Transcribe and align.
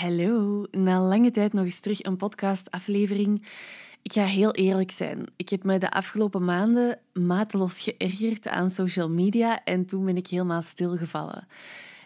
Hallo, 0.00 0.66
na 0.70 1.00
lange 1.00 1.30
tijd 1.30 1.52
nog 1.52 1.64
eens 1.64 1.80
terug 1.80 2.02
een 2.02 2.16
podcastaflevering. 2.16 3.46
Ik 4.02 4.12
ga 4.12 4.24
heel 4.24 4.52
eerlijk 4.52 4.90
zijn. 4.90 5.26
Ik 5.36 5.48
heb 5.48 5.64
me 5.64 5.78
de 5.78 5.90
afgelopen 5.90 6.44
maanden 6.44 6.98
mateloos 7.12 7.80
geërgerd 7.80 8.48
aan 8.48 8.70
social 8.70 9.10
media 9.10 9.64
en 9.64 9.86
toen 9.86 10.04
ben 10.04 10.16
ik 10.16 10.26
helemaal 10.26 10.62
stilgevallen. 10.62 11.46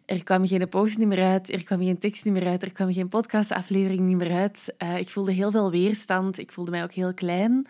Er 0.06 0.24
kwam 0.24 0.46
geen 0.46 0.68
post 0.68 0.98
meer 0.98 1.22
uit, 1.22 1.52
er 1.52 1.64
kwam 1.64 1.82
geen 1.82 1.98
tekst 1.98 2.24
meer 2.24 2.46
uit, 2.46 2.62
er 2.62 2.72
kwam 2.72 2.92
geen 2.92 3.08
podcastaflevering 3.08 4.14
meer 4.14 4.32
uit. 4.32 4.74
Uh, 4.82 4.98
ik 4.98 5.08
voelde 5.08 5.32
heel 5.32 5.50
veel 5.50 5.70
weerstand, 5.70 6.38
ik 6.38 6.52
voelde 6.52 6.70
mij 6.70 6.82
ook 6.82 6.92
heel 6.92 7.14
klein. 7.14 7.66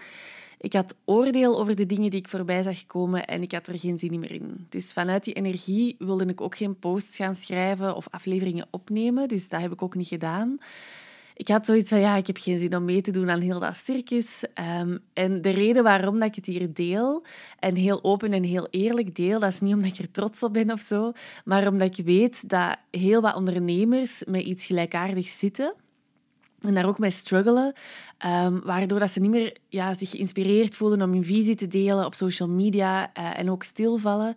Ik 0.64 0.72
had 0.72 0.94
oordeel 1.04 1.58
over 1.58 1.76
de 1.76 1.86
dingen 1.86 2.10
die 2.10 2.18
ik 2.20 2.28
voorbij 2.28 2.62
zag 2.62 2.86
komen 2.86 3.26
en 3.26 3.42
ik 3.42 3.52
had 3.52 3.66
er 3.66 3.78
geen 3.78 3.98
zin 3.98 4.20
meer 4.20 4.30
in. 4.30 4.66
Dus 4.68 4.92
vanuit 4.92 5.24
die 5.24 5.34
energie 5.34 5.96
wilde 5.98 6.26
ik 6.26 6.40
ook 6.40 6.56
geen 6.56 6.78
posts 6.78 7.16
gaan 7.16 7.34
schrijven 7.34 7.96
of 7.96 8.06
afleveringen 8.10 8.66
opnemen. 8.70 9.28
Dus 9.28 9.48
dat 9.48 9.60
heb 9.60 9.72
ik 9.72 9.82
ook 9.82 9.94
niet 9.94 10.08
gedaan. 10.08 10.58
Ik 11.34 11.48
had 11.48 11.66
zoiets 11.66 11.88
van, 11.88 12.00
ja, 12.00 12.16
ik 12.16 12.26
heb 12.26 12.36
geen 12.36 12.58
zin 12.58 12.76
om 12.76 12.84
mee 12.84 13.00
te 13.00 13.10
doen 13.10 13.30
aan 13.30 13.40
heel 13.40 13.60
dat 13.60 13.76
circus. 13.76 14.44
Um, 14.80 14.98
en 15.12 15.42
de 15.42 15.50
reden 15.50 15.82
waarom 15.82 16.18
dat 16.18 16.28
ik 16.28 16.34
het 16.34 16.46
hier 16.46 16.74
deel, 16.74 17.24
en 17.58 17.74
heel 17.74 18.04
open 18.04 18.32
en 18.32 18.42
heel 18.42 18.68
eerlijk 18.70 19.16
deel, 19.16 19.40
dat 19.40 19.52
is 19.52 19.60
niet 19.60 19.74
omdat 19.74 19.90
ik 19.90 19.98
er 19.98 20.10
trots 20.10 20.42
op 20.42 20.52
ben 20.52 20.72
of 20.72 20.80
zo, 20.80 21.12
maar 21.44 21.68
omdat 21.68 21.98
ik 21.98 22.04
weet 22.04 22.48
dat 22.48 22.76
heel 22.90 23.20
wat 23.20 23.34
ondernemers 23.34 24.22
met 24.26 24.42
iets 24.42 24.66
gelijkaardigs 24.66 25.38
zitten 25.38 25.74
en 26.68 26.74
daar 26.74 26.88
ook 26.88 26.98
mee 26.98 27.10
struggelen, 27.10 27.72
um, 28.44 28.60
waardoor 28.64 28.98
dat 28.98 29.10
ze 29.10 29.20
niet 29.20 29.30
meer 29.30 29.56
ja, 29.68 29.94
zich 29.98 30.10
geïnspireerd 30.10 30.74
voelen 30.74 31.02
om 31.02 31.12
hun 31.12 31.24
visie 31.24 31.54
te 31.54 31.68
delen 31.68 32.06
op 32.06 32.14
social 32.14 32.48
media 32.48 33.10
uh, 33.18 33.38
en 33.38 33.50
ook 33.50 33.62
stilvallen. 33.62 34.34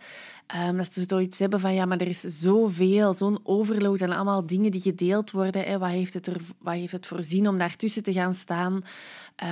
Um, 0.67 0.77
dat 0.77 0.94
ze 0.94 1.03
zoiets 1.08 1.40
hebben 1.40 1.59
van, 1.59 1.73
ja, 1.73 1.86
maar 1.86 1.98
er 1.98 2.08
is 2.08 2.22
zoveel, 2.22 3.13
zo'n 3.13 3.40
overload 3.44 4.02
aan 4.02 4.12
allemaal 4.12 4.45
dingen 4.45 4.72
die 4.72 4.81
gedeeld 4.81 5.31
worden. 5.31 5.63
Hè. 5.63 5.77
Wat, 5.77 5.90
heeft 5.90 6.13
het 6.13 6.27
er, 6.27 6.38
wat 6.59 6.73
heeft 6.73 6.91
het 6.91 7.08
voorzien 7.08 7.48
om 7.48 7.58
daartussen 7.58 8.03
te 8.03 8.13
gaan 8.13 8.34
staan? 8.34 8.84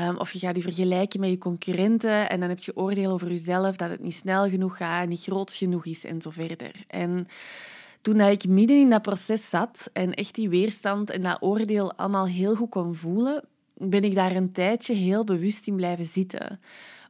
Um, 0.08 0.18
of 0.18 0.32
je 0.32 0.40
gaat 0.40 0.56
je 0.56 0.62
vergelijken 0.62 1.20
met 1.20 1.30
je 1.30 1.38
concurrenten 1.38 2.30
en 2.30 2.40
dan 2.40 2.50
heb 2.50 2.60
je 2.60 2.76
oordeel 2.76 3.12
over 3.12 3.30
jezelf 3.30 3.76
dat 3.76 3.90
het 3.90 4.00
niet 4.00 4.16
snel 4.16 4.50
genoeg 4.50 4.78
gaat, 4.78 5.08
niet 5.08 5.22
groot 5.24 5.54
genoeg 5.54 5.86
is 5.86 6.06
en 6.06 6.22
zo 6.22 6.30
verder. 6.30 6.72
En 6.88 7.28
toen 8.06 8.20
ik 8.22 8.48
midden 8.48 8.78
in 8.78 8.90
dat 8.90 9.02
proces 9.02 9.50
zat 9.50 9.90
en 9.94 10.14
echt 10.14 10.36
die 10.36 10.50
weerstand 10.50 11.10
en 11.10 11.22
dat 11.22 11.38
oordeel 11.42 11.94
allemaal 11.94 12.28
heel 12.28 12.56
goed 12.56 12.70
kon 12.70 12.96
voelen, 12.96 13.44
ben 13.74 14.04
ik 14.04 14.16
daar 14.16 14.36
een 14.36 14.52
tijdje 14.52 14.94
heel 14.94 15.24
bewust 15.24 15.68
in 15.68 15.76
blijven 15.76 16.06
zitten. 16.06 16.60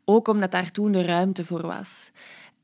Ook 0.06 0.28
omdat 0.28 0.52
daar 0.52 0.72
toen 0.72 0.92
de 0.92 1.02
ruimte 1.02 1.46
voor 1.46 1.62
was. 1.62 2.12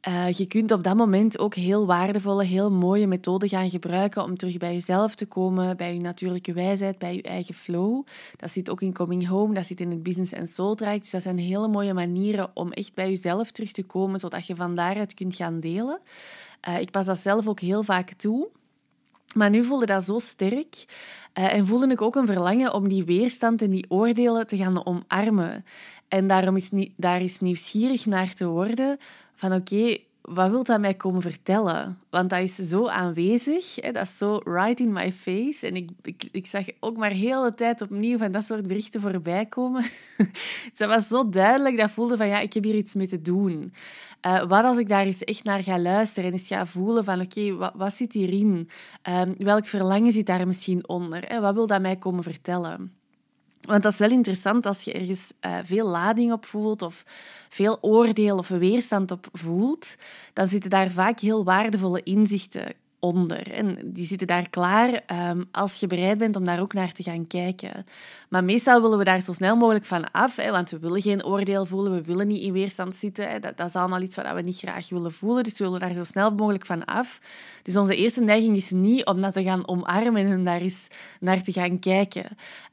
Uh, 0.08 0.32
je 0.32 0.46
kunt 0.46 0.72
op 0.72 0.84
dat 0.84 0.96
moment 0.96 1.40
ook 1.40 1.56
heel 1.56 1.86
waardevolle, 1.86 2.44
heel 2.44 2.72
mooie 2.72 3.08
methoden 3.08 3.50
gaan 3.50 3.70
gebruiken 3.70 4.24
om 4.24 4.38
terug 4.38 4.58
bij 4.58 4.74
jezelf 4.74 5.16
te 5.16 5.26
komen, 5.26 5.78
bij 5.78 5.94
je 5.94 6.00
natuurlijke 6.00 6.54
wijsheid, 6.54 6.98
bij 6.98 7.16
je 7.16 7.22
eigen 7.22 7.54
flow. 7.54 8.06
Dat 8.36 8.52
zit 8.52 8.70
ook 8.70 8.82
in 8.82 8.94
Coming 8.94 9.28
Home, 9.28 9.54
dat 9.54 9.66
zit 9.66 9.82
in 9.82 9.92
het 9.92 10.04
Business 10.04 10.34
and 10.34 10.50
Soul 10.50 10.76
Traject. 10.76 11.02
Dus 11.02 11.12
dat 11.12 11.22
zijn 11.22 11.38
hele 11.38 11.68
mooie 11.68 11.94
manieren 11.94 12.50
om 12.54 12.72
echt 12.72 12.94
bij 12.94 13.10
jezelf 13.10 13.52
terug 13.52 13.72
te 13.72 13.84
komen, 13.84 14.20
zodat 14.20 14.48
je 14.48 14.56
van 14.56 14.76
daaruit 14.76 15.14
kunt 15.14 15.36
gaan 15.36 15.60
delen. 15.60 16.00
Uh, 16.68 16.80
ik 16.80 16.92
pas 16.92 17.06
dat 17.06 17.18
zelf 17.18 17.48
ook 17.48 17.60
heel 17.60 17.84
vaak 17.84 18.14
toe. 18.14 18.48
Maar 19.36 19.50
nu 19.50 19.64
voelde 19.64 19.86
dat 19.86 20.04
zo 20.04 20.20
sterk 20.20 20.86
uh, 21.38 21.54
en 21.54 21.66
voelde 21.66 21.88
ik 21.88 22.02
ook 22.02 22.16
een 22.16 22.26
verlangen 22.26 22.74
om 22.74 22.88
die 22.88 23.06
weerstand 23.06 23.62
en 23.62 23.70
die 23.70 23.86
oordelen 23.90 24.48
te 24.48 24.58
gaan 24.58 24.86
omarmen. 24.86 25.66
En 26.08 26.28
daarom 26.28 26.56
is 26.56 26.70
daar 26.96 27.22
is 27.22 27.40
nieuwsgierig 27.40 28.06
naar 28.06 28.34
te 28.34 28.48
worden 28.48 28.98
van 29.34 29.54
oké, 29.54 29.98
wat 30.22 30.50
wil 30.50 30.64
dat 30.64 30.80
mij 30.80 30.94
komen 30.94 31.22
vertellen? 31.22 32.00
Want 32.10 32.30
dat 32.30 32.42
is 32.42 32.56
zo 32.56 32.88
aanwezig, 32.88 33.76
hè? 33.76 33.92
dat 33.92 34.04
is 34.04 34.18
zo 34.18 34.40
right 34.44 34.80
in 34.80 34.92
my 34.92 35.12
face. 35.12 35.68
En 35.68 35.76
ik, 35.76 35.90
ik, 36.02 36.28
ik 36.32 36.46
zag 36.46 36.66
ook 36.80 36.98
maar 36.98 37.12
heel 37.12 37.44
de 37.44 37.54
tijd 37.54 37.82
opnieuw 37.82 38.18
van 38.18 38.32
dat 38.32 38.46
soort 38.46 38.68
berichten 38.68 39.02
voorbij 39.02 39.46
komen. 39.46 39.82
dus 40.70 40.78
dat 40.78 40.90
was 40.90 41.08
zo 41.08 41.30
duidelijk, 41.30 41.78
dat 41.78 41.92
voelde 41.92 42.18
van 42.18 42.28
ja, 42.28 42.40
ik 42.40 42.54
heb 42.54 42.64
hier 42.64 42.76
iets 42.76 42.94
mee 42.94 43.08
te 43.08 43.22
doen. 43.22 43.74
Uh, 44.26 44.44
wat 44.44 44.64
als 44.64 44.78
ik 44.78 44.88
daar 44.88 45.06
eens 45.06 45.24
echt 45.24 45.44
naar 45.44 45.64
ga 45.64 45.80
luisteren 45.80 46.30
en 46.30 46.36
eens 46.38 46.48
ga 46.48 46.66
voelen 46.66 47.04
van 47.04 47.22
oké, 47.22 47.56
wat, 47.56 47.72
wat, 47.76 47.94
zit 47.94 48.14
hierin? 48.14 48.70
Uh, 49.10 49.22
welk 49.38 49.66
verlangen 49.66 50.12
zit 50.12 50.26
daar 50.26 50.48
misschien 50.48 50.88
onder? 50.88 51.24
Hè? 51.28 51.40
Wat 51.40 51.54
wil 51.54 51.68
dat 51.68 51.82
mij 51.82 51.96
komen 51.96 52.24
vertellen? 52.24 52.94
Want 53.62 53.84
dat 53.84 53.92
is 53.92 53.98
wel 53.98 54.10
interessant 54.10 54.66
als 54.66 54.84
je 54.84 54.94
ergens 54.94 55.34
uh, 55.46 55.58
veel 55.64 55.88
lading 55.88 56.32
op 56.32 56.46
voelt 56.46 56.82
of 56.82 57.04
veel 57.50 57.78
oordeel 57.82 58.38
of 58.38 58.48
weerstand 58.48 59.12
op 59.12 59.28
voelt, 59.32 59.96
dan 60.34 60.48
zitten 60.48 60.70
daar 60.70 60.90
vaak 60.90 61.20
heel 61.20 61.44
waardevolle 61.44 62.04
inzichten 62.04 62.74
onder. 63.02 63.52
En 63.52 63.78
die 63.84 64.06
zitten 64.06 64.28
daar 64.28 64.50
klaar 64.50 65.04
um, 65.30 65.48
als 65.52 65.80
je 65.80 65.88
bereid 65.88 66.18
bent 66.18 66.36
om 66.36 66.46
daar 66.46 66.62
ook 66.62 66.74
naar 66.74 66.92
te 66.92 67.04
gaan 67.04 67.28
kijken. 67.28 67.86
Maar 68.30 68.44
meestal 68.44 68.82
willen 68.82 68.98
we 68.98 69.04
daar 69.04 69.22
zo 69.22 69.34
snel 69.34 69.56
mogelijk 69.56 69.86
van 69.86 70.12
af, 70.12 70.36
hè, 70.36 70.52
want 70.52 70.70
we 70.70 70.80
willen 70.80 71.02
geen 71.02 71.26
oordeel 71.26 71.66
voelen, 71.66 71.92
we 71.92 72.02
willen 72.02 72.28
niet 72.28 72.42
in 72.42 72.54
weerstand 72.54 72.96
zitten. 72.96 73.30
Hè. 73.30 73.40
Dat, 73.40 73.58
dat, 73.58 73.68
is 73.68 73.76
allemaal 73.76 74.02
iets 74.02 74.16
wat 74.16 74.34
we 74.34 74.42
niet 74.42 74.58
graag 74.58 74.90
willen 74.90 75.14
voelen, 75.14 75.44
dus 75.44 75.58
we 75.58 75.64
willen 75.64 75.80
daar 75.80 75.94
zo 75.94 76.04
snel 76.04 76.32
mogelijk 76.32 76.66
van 76.66 76.86
af. 76.86 77.20
Dus 77.64 77.78
onze 77.78 77.96
eerste 77.96 78.22
neiging 78.22 78.56
is 78.56 78.72
niet 78.72 79.06
om 79.06 79.22
dat 79.22 79.34
te 79.34 79.44
gaan 79.44 79.68
omarmen 79.68 80.26
en 80.26 80.44
daar 80.44 80.62
eens 80.62 80.88
naar 81.20 81.44
te 81.44 81.52
gaan 81.52 81.80
kijken. 81.80 82.26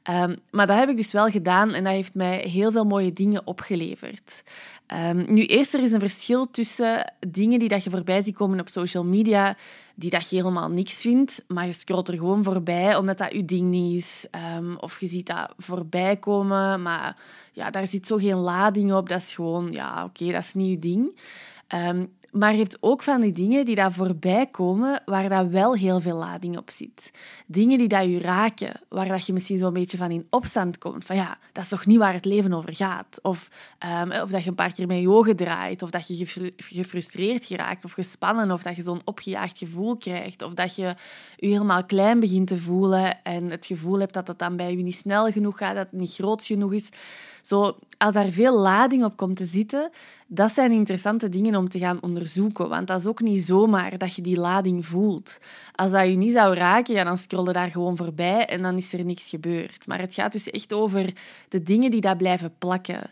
Um, 0.09 0.35
maar 0.51 0.67
dat 0.67 0.77
heb 0.77 0.89
ik 0.89 0.97
dus 0.97 1.11
wel 1.11 1.29
gedaan 1.29 1.73
en 1.73 1.83
dat 1.83 1.93
heeft 1.93 2.13
mij 2.13 2.37
heel 2.37 2.71
veel 2.71 2.85
mooie 2.85 3.13
dingen 3.13 3.47
opgeleverd. 3.47 4.43
Um, 4.93 5.25
nu, 5.33 5.45
eerst 5.45 5.73
er 5.73 5.83
is 5.83 5.91
een 5.91 5.99
verschil 5.99 6.51
tussen 6.51 7.13
dingen 7.27 7.59
die 7.59 7.67
dat 7.67 7.83
je 7.83 7.89
voorbij 7.89 8.21
ziet 8.21 8.35
komen 8.35 8.59
op 8.59 8.69
social 8.69 9.03
media, 9.03 9.57
die 9.99 10.09
dat 10.09 10.29
je 10.29 10.35
helemaal 10.35 10.69
niks 10.69 11.01
vindt, 11.01 11.43
maar 11.47 11.65
je 11.65 11.71
scrolt 11.71 12.07
er 12.07 12.13
gewoon 12.13 12.43
voorbij 12.43 12.95
omdat 12.95 13.17
dat 13.17 13.33
je 13.33 13.45
ding 13.45 13.69
niet 13.69 13.97
is. 13.97 14.25
Um, 14.57 14.77
of 14.77 14.99
je 14.99 15.07
ziet 15.07 15.27
dat 15.27 15.53
voorbij 15.57 16.17
komen, 16.17 16.81
maar 16.81 17.17
ja, 17.53 17.69
daar 17.69 17.87
zit 17.87 18.07
zo 18.07 18.17
geen 18.17 18.35
lading 18.35 18.93
op. 18.93 19.09
Dat 19.09 19.21
is 19.21 19.33
gewoon, 19.33 19.71
ja, 19.71 20.03
oké, 20.03 20.31
dat 20.31 20.43
is 20.43 20.53
niet 20.53 20.69
je 20.69 20.79
ding. 20.79 21.19
Um, 21.87 22.11
maar 22.31 22.51
je 22.51 22.57
hebt 22.57 22.77
ook 22.79 23.03
van 23.03 23.21
die 23.21 23.31
dingen 23.31 23.65
die 23.65 23.75
daar 23.75 23.91
voorbij 23.91 24.47
komen, 24.47 25.01
waar 25.05 25.29
dat 25.29 25.47
wel 25.47 25.75
heel 25.75 26.01
veel 26.01 26.17
lading 26.17 26.57
op 26.57 26.69
zit. 26.69 27.11
Dingen 27.47 27.77
die 27.77 27.87
dat 27.87 28.03
je 28.03 28.19
raken, 28.19 28.81
waar 28.89 29.07
dat 29.07 29.25
je 29.25 29.33
misschien 29.33 29.57
zo'n 29.57 29.73
beetje 29.73 29.97
van 29.97 30.11
in 30.11 30.27
opstand 30.29 30.77
komt. 30.77 31.05
Van 31.05 31.15
ja, 31.15 31.37
dat 31.51 31.63
is 31.63 31.69
toch 31.69 31.85
niet 31.85 31.97
waar 31.97 32.13
het 32.13 32.25
leven 32.25 32.53
over 32.53 32.75
gaat. 32.75 33.19
Of, 33.21 33.49
um, 34.01 34.11
of 34.11 34.29
dat 34.29 34.43
je 34.43 34.49
een 34.49 34.55
paar 34.55 34.71
keer 34.71 34.87
met 34.87 34.99
je 34.99 35.09
ogen 35.09 35.35
draait. 35.35 35.81
Of 35.81 35.89
dat 35.89 36.07
je 36.07 36.51
gefrustreerd 36.55 37.45
geraakt 37.45 37.85
of 37.85 37.91
gespannen. 37.91 38.51
Of 38.51 38.63
dat 38.63 38.75
je 38.75 38.81
zo'n 38.81 39.01
opgejaagd 39.05 39.57
gevoel 39.57 39.97
krijgt. 39.97 40.41
Of 40.41 40.53
dat 40.53 40.75
je 40.75 40.95
je 41.35 41.47
helemaal 41.47 41.85
klein 41.85 42.19
begint 42.19 42.47
te 42.47 42.57
voelen 42.57 43.23
en 43.23 43.49
het 43.49 43.65
gevoel 43.65 43.99
hebt 43.99 44.13
dat 44.13 44.27
het 44.27 44.39
dan 44.39 44.55
bij 44.55 44.71
je 44.71 44.83
niet 44.83 44.95
snel 44.95 45.31
genoeg 45.31 45.57
gaat, 45.57 45.75
dat 45.75 45.87
het 45.91 45.99
niet 45.99 46.13
groot 46.13 46.43
genoeg 46.43 46.73
is. 46.73 46.89
Zo, 47.49 47.77
als 47.97 48.13
daar 48.13 48.29
veel 48.29 48.59
lading 48.59 49.03
op 49.03 49.17
komt 49.17 49.37
te 49.37 49.45
zitten, 49.45 49.89
dat 50.27 50.51
zijn 50.51 50.71
interessante 50.71 51.29
dingen 51.29 51.55
om 51.55 51.69
te 51.69 51.79
gaan 51.79 52.01
onderzoeken. 52.01 52.69
Want 52.69 52.87
dat 52.87 52.99
is 52.99 53.07
ook 53.07 53.21
niet 53.21 53.43
zomaar 53.43 53.97
dat 53.97 54.15
je 54.15 54.21
die 54.21 54.39
lading 54.39 54.85
voelt. 54.85 55.37
Als 55.75 55.91
dat 55.91 56.07
je 56.07 56.15
niet 56.15 56.31
zou 56.31 56.55
raken, 56.55 56.93
ja, 56.93 57.03
dan 57.03 57.17
scroll 57.17 57.45
je 57.45 57.53
daar 57.53 57.69
gewoon 57.69 57.97
voorbij 57.97 58.45
en 58.45 58.61
dan 58.61 58.77
is 58.77 58.93
er 58.93 59.05
niks 59.05 59.29
gebeurd. 59.29 59.87
Maar 59.87 59.99
het 59.99 60.13
gaat 60.13 60.31
dus 60.31 60.49
echt 60.49 60.73
over 60.73 61.13
de 61.47 61.63
dingen 61.63 61.91
die 61.91 62.01
daar 62.01 62.17
blijven 62.17 62.53
plakken. 62.57 63.11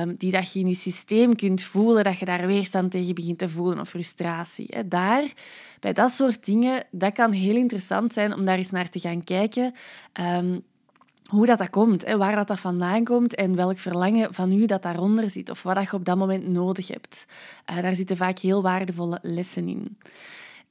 Um, 0.00 0.14
die 0.16 0.30
dat 0.30 0.52
je 0.52 0.60
in 0.60 0.68
je 0.68 0.74
systeem 0.74 1.36
kunt 1.36 1.62
voelen, 1.62 2.04
dat 2.04 2.18
je 2.18 2.24
daar 2.24 2.46
weerstand 2.46 2.90
tegen 2.90 3.14
begint 3.14 3.38
te 3.38 3.48
voelen 3.48 3.80
of 3.80 3.88
frustratie. 3.88 4.88
Daar, 4.88 5.32
bij 5.80 5.92
dat 5.92 6.10
soort 6.10 6.44
dingen, 6.44 6.84
dat 6.90 7.12
kan 7.12 7.32
heel 7.32 7.56
interessant 7.56 8.12
zijn 8.12 8.34
om 8.34 8.44
daar 8.44 8.56
eens 8.56 8.70
naar 8.70 8.88
te 8.88 8.98
gaan 8.98 9.24
kijken. 9.24 9.74
Um, 10.20 10.62
hoe 11.30 11.46
dat, 11.46 11.58
dat 11.58 11.70
komt, 11.70 12.06
hè, 12.06 12.16
waar 12.16 12.34
dat, 12.34 12.48
dat 12.48 12.60
vandaan 12.60 13.04
komt 13.04 13.34
en 13.34 13.56
welk 13.56 13.78
verlangen 13.78 14.34
van 14.34 14.52
u 14.52 14.66
dat 14.66 14.82
daaronder 14.82 15.30
zit 15.30 15.50
of 15.50 15.62
wat 15.62 15.74
dat 15.74 15.84
je 15.84 15.92
op 15.92 16.04
dat 16.04 16.16
moment 16.16 16.48
nodig 16.48 16.88
hebt. 16.88 17.26
Uh, 17.70 17.82
daar 17.82 17.94
zitten 17.94 18.16
vaak 18.16 18.38
heel 18.38 18.62
waardevolle 18.62 19.18
lessen 19.22 19.68
in. 19.68 19.96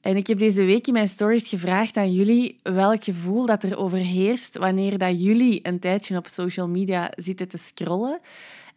En 0.00 0.16
ik 0.16 0.26
heb 0.26 0.38
deze 0.38 0.64
week 0.64 0.86
in 0.86 0.92
mijn 0.92 1.08
stories 1.08 1.48
gevraagd 1.48 1.96
aan 1.96 2.12
jullie 2.12 2.58
welk 2.62 3.04
gevoel 3.04 3.46
dat 3.46 3.62
er 3.62 3.78
overheerst 3.78 4.58
wanneer 4.58 4.98
dat 4.98 5.22
jullie 5.22 5.60
een 5.62 5.78
tijdje 5.78 6.16
op 6.16 6.26
social 6.26 6.68
media 6.68 7.12
zitten 7.16 7.48
te 7.48 7.58
scrollen. 7.58 8.20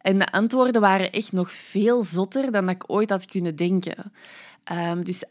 En 0.00 0.18
de 0.18 0.32
antwoorden 0.32 0.80
waren 0.80 1.12
echt 1.12 1.32
nog 1.32 1.52
veel 1.52 2.02
zotter 2.02 2.52
dan 2.52 2.66
dat 2.66 2.74
ik 2.74 2.84
ooit 2.86 3.10
had 3.10 3.26
kunnen 3.26 3.56
denken. 3.56 4.12
Um, 4.72 5.04
dus 5.04 5.24
78% 5.24 5.28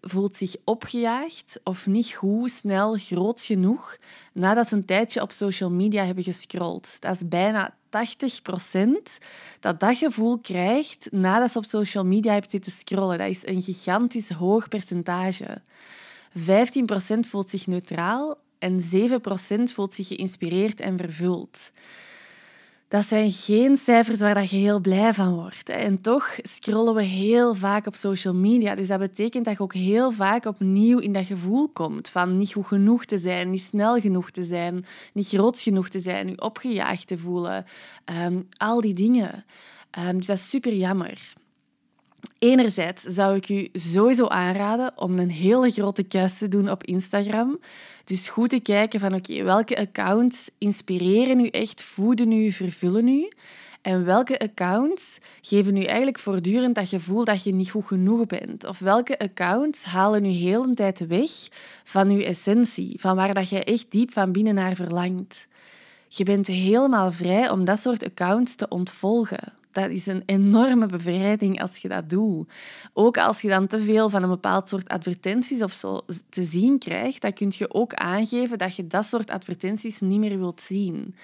voelt 0.00 0.36
zich 0.36 0.54
opgejaagd 0.64 1.60
of 1.64 1.86
niet 1.86 2.12
goed, 2.12 2.50
snel, 2.50 2.96
groot 2.98 3.40
genoeg 3.40 3.96
nadat 4.32 4.68
ze 4.68 4.74
een 4.74 4.84
tijdje 4.84 5.22
op 5.22 5.32
social 5.32 5.70
media 5.70 6.04
hebben 6.04 6.24
gescrolld. 6.24 7.00
Dat 7.00 7.14
is 7.14 7.28
bijna 7.28 7.74
80% 7.74 9.18
dat 9.60 9.80
dat 9.80 9.96
gevoel 9.96 10.38
krijgt 10.38 11.08
nadat 11.10 11.52
ze 11.52 11.58
op 11.58 11.64
social 11.64 12.04
media 12.04 12.32
hebben 12.32 12.50
zitten 12.50 12.72
scrollen. 12.72 13.18
Dat 13.18 13.28
is 13.28 13.46
een 13.46 13.62
gigantisch 13.62 14.30
hoog 14.30 14.68
percentage. 14.68 15.60
15% 16.38 16.42
voelt 17.20 17.48
zich 17.48 17.66
neutraal 17.66 18.38
en 18.58 18.80
7% 18.80 19.62
voelt 19.62 19.94
zich 19.94 20.08
geïnspireerd 20.08 20.80
en 20.80 20.98
vervuld. 20.98 21.70
Dat 22.92 23.06
zijn 23.06 23.30
geen 23.30 23.76
cijfers 23.76 24.18
waar 24.18 24.34
dat 24.34 24.50
je 24.50 24.56
heel 24.56 24.80
blij 24.80 25.14
van 25.14 25.34
wordt. 25.34 25.68
En 25.68 26.00
toch 26.00 26.36
scrollen 26.42 26.94
we 26.94 27.02
heel 27.02 27.54
vaak 27.54 27.86
op 27.86 27.94
social 27.94 28.34
media. 28.34 28.74
Dus 28.74 28.86
dat 28.86 28.98
betekent 28.98 29.44
dat 29.44 29.56
je 29.56 29.62
ook 29.62 29.74
heel 29.74 30.10
vaak 30.10 30.44
opnieuw 30.44 30.98
in 30.98 31.12
dat 31.12 31.26
gevoel 31.26 31.68
komt 31.68 32.08
van 32.08 32.36
niet 32.36 32.52
goed 32.52 32.66
genoeg 32.66 33.04
te 33.04 33.18
zijn, 33.18 33.50
niet 33.50 33.60
snel 33.60 34.00
genoeg 34.00 34.30
te 34.30 34.42
zijn, 34.42 34.84
niet 35.12 35.28
groot 35.28 35.60
genoeg 35.60 35.88
te 35.88 36.00
zijn, 36.00 36.28
je 36.28 36.40
opgejaagd 36.40 37.06
te 37.06 37.18
voelen. 37.18 37.64
Ehm, 38.04 38.40
al 38.56 38.80
die 38.80 38.94
dingen. 38.94 39.44
Um, 40.08 40.16
dus 40.16 40.26
dat 40.26 40.36
is 40.36 40.50
super 40.50 40.74
jammer. 40.74 41.32
Enerzijds 42.38 43.02
zou 43.02 43.36
ik 43.36 43.48
u 43.48 43.68
sowieso 43.72 44.26
aanraden 44.26 44.92
om 44.96 45.18
een 45.18 45.30
hele 45.30 45.70
grote 45.70 46.02
kuis 46.02 46.38
te 46.38 46.48
doen 46.48 46.70
op 46.70 46.84
Instagram. 46.84 47.58
Dus 48.04 48.28
goed 48.28 48.50
te 48.50 48.60
kijken 48.60 49.00
van 49.00 49.14
oké, 49.14 49.42
welke 49.42 49.78
accounts 49.78 50.50
inspireren 50.58 51.40
u 51.40 51.46
echt, 51.46 51.82
voeden 51.82 52.32
u, 52.32 52.52
vervullen 52.52 53.08
u? 53.08 53.32
En 53.82 54.04
welke 54.04 54.38
accounts 54.38 55.18
geven 55.40 55.76
u 55.76 55.82
eigenlijk 55.82 56.18
voortdurend 56.18 56.74
dat 56.74 56.88
gevoel 56.88 57.24
dat 57.24 57.44
je 57.44 57.54
niet 57.54 57.70
goed 57.70 57.86
genoeg 57.86 58.26
bent? 58.26 58.66
Of 58.66 58.78
welke 58.78 59.18
accounts 59.18 59.84
halen 59.84 60.24
u 60.24 60.28
heel 60.28 60.64
een 60.64 60.74
tijd 60.74 61.06
weg 61.06 61.30
van 61.84 62.10
uw 62.10 62.20
essentie, 62.20 63.00
van 63.00 63.16
waar 63.16 63.34
dat 63.34 63.48
je 63.48 63.64
echt 63.64 63.90
diep 63.90 64.12
van 64.12 64.32
binnen 64.32 64.54
naar 64.54 64.74
verlangt? 64.74 65.48
Je 66.08 66.24
bent 66.24 66.46
helemaal 66.46 67.12
vrij 67.12 67.50
om 67.50 67.64
dat 67.64 67.78
soort 67.78 68.04
accounts 68.04 68.54
te 68.54 68.68
ontvolgen 68.68 69.60
dat 69.72 69.90
is 69.90 70.06
een 70.06 70.22
enorme 70.26 70.86
bevrijding 70.86 71.60
als 71.60 71.76
je 71.76 71.88
dat 71.88 72.10
doet. 72.10 72.52
Ook 72.92 73.18
als 73.18 73.40
je 73.42 73.48
dan 73.48 73.66
te 73.66 73.80
veel 73.80 74.08
van 74.08 74.22
een 74.22 74.28
bepaald 74.28 74.68
soort 74.68 74.88
advertenties 74.88 75.62
of 75.62 75.72
zo 75.72 76.00
te 76.28 76.42
zien 76.42 76.78
krijgt, 76.78 77.22
dan 77.22 77.32
kun 77.32 77.52
je 77.54 77.74
ook 77.74 77.94
aangeven 77.94 78.58
dat 78.58 78.76
je 78.76 78.86
dat 78.86 79.06
soort 79.06 79.30
advertenties 79.30 80.00
niet 80.00 80.18
meer 80.18 80.38
wilt 80.38 80.60
zien. 80.60 81.14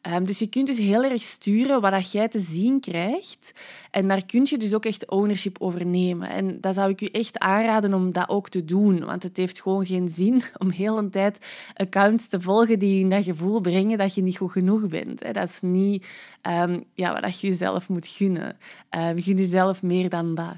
Ehm, 0.00 0.22
dus 0.22 0.38
je 0.38 0.46
kunt 0.46 0.66
dus 0.66 0.78
heel 0.78 1.04
erg 1.04 1.22
sturen 1.22 1.80
wat 1.80 1.90
dat 1.90 2.12
jij 2.12 2.28
te 2.28 2.38
zien 2.38 2.80
krijgt. 2.80 3.52
En 3.90 4.08
daar 4.08 4.26
kun 4.26 4.46
je 4.48 4.58
dus 4.58 4.74
ook 4.74 4.84
echt 4.84 5.10
ownership 5.10 5.56
over 5.60 5.86
nemen. 5.86 6.28
En 6.28 6.60
dat 6.60 6.74
zou 6.74 6.90
ik 6.90 7.00
u 7.00 7.06
echt 7.06 7.38
aanraden 7.38 7.94
om 7.94 8.12
dat 8.12 8.28
ook 8.28 8.48
te 8.48 8.64
doen. 8.64 9.04
Want 9.04 9.22
het 9.22 9.36
heeft 9.36 9.62
gewoon 9.62 9.86
geen 9.86 10.08
zin 10.08 10.42
om 10.62 10.70
heel 10.70 10.98
een 10.98 11.10
tijd 11.10 11.38
accounts 11.74 12.26
te 12.28 12.40
volgen 12.40 12.78
die 12.78 12.98
je 12.98 13.08
dat 13.08 13.24
gevoel 13.24 13.60
brengen 13.60 13.98
dat 13.98 14.14
je 14.14 14.22
niet 14.22 14.36
goed 14.36 14.52
genoeg 14.52 14.86
bent. 14.86 15.34
Dat 15.34 15.48
is 15.48 15.60
niet 15.60 16.06
um, 16.42 16.84
ja, 16.94 17.20
wat 17.20 17.40
je 17.40 17.48
jezelf 17.48 17.88
moet 17.88 18.06
gunnen. 18.06 18.58
Um, 18.90 19.22
gun 19.22 19.36
jezelf 19.36 19.82
meer 19.82 20.08
dan 20.08 20.34
dat. 20.34 20.56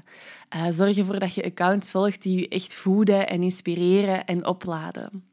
Uh, 0.55 0.65
zorg 0.69 0.97
ervoor 0.97 1.19
dat 1.19 1.33
je 1.33 1.45
accounts 1.45 1.91
volgt 1.91 2.21
die 2.21 2.39
je 2.39 2.47
echt 2.47 2.75
voeden 2.75 3.29
en 3.29 3.43
inspireren 3.43 4.25
en 4.25 4.45
opladen. 4.45 5.32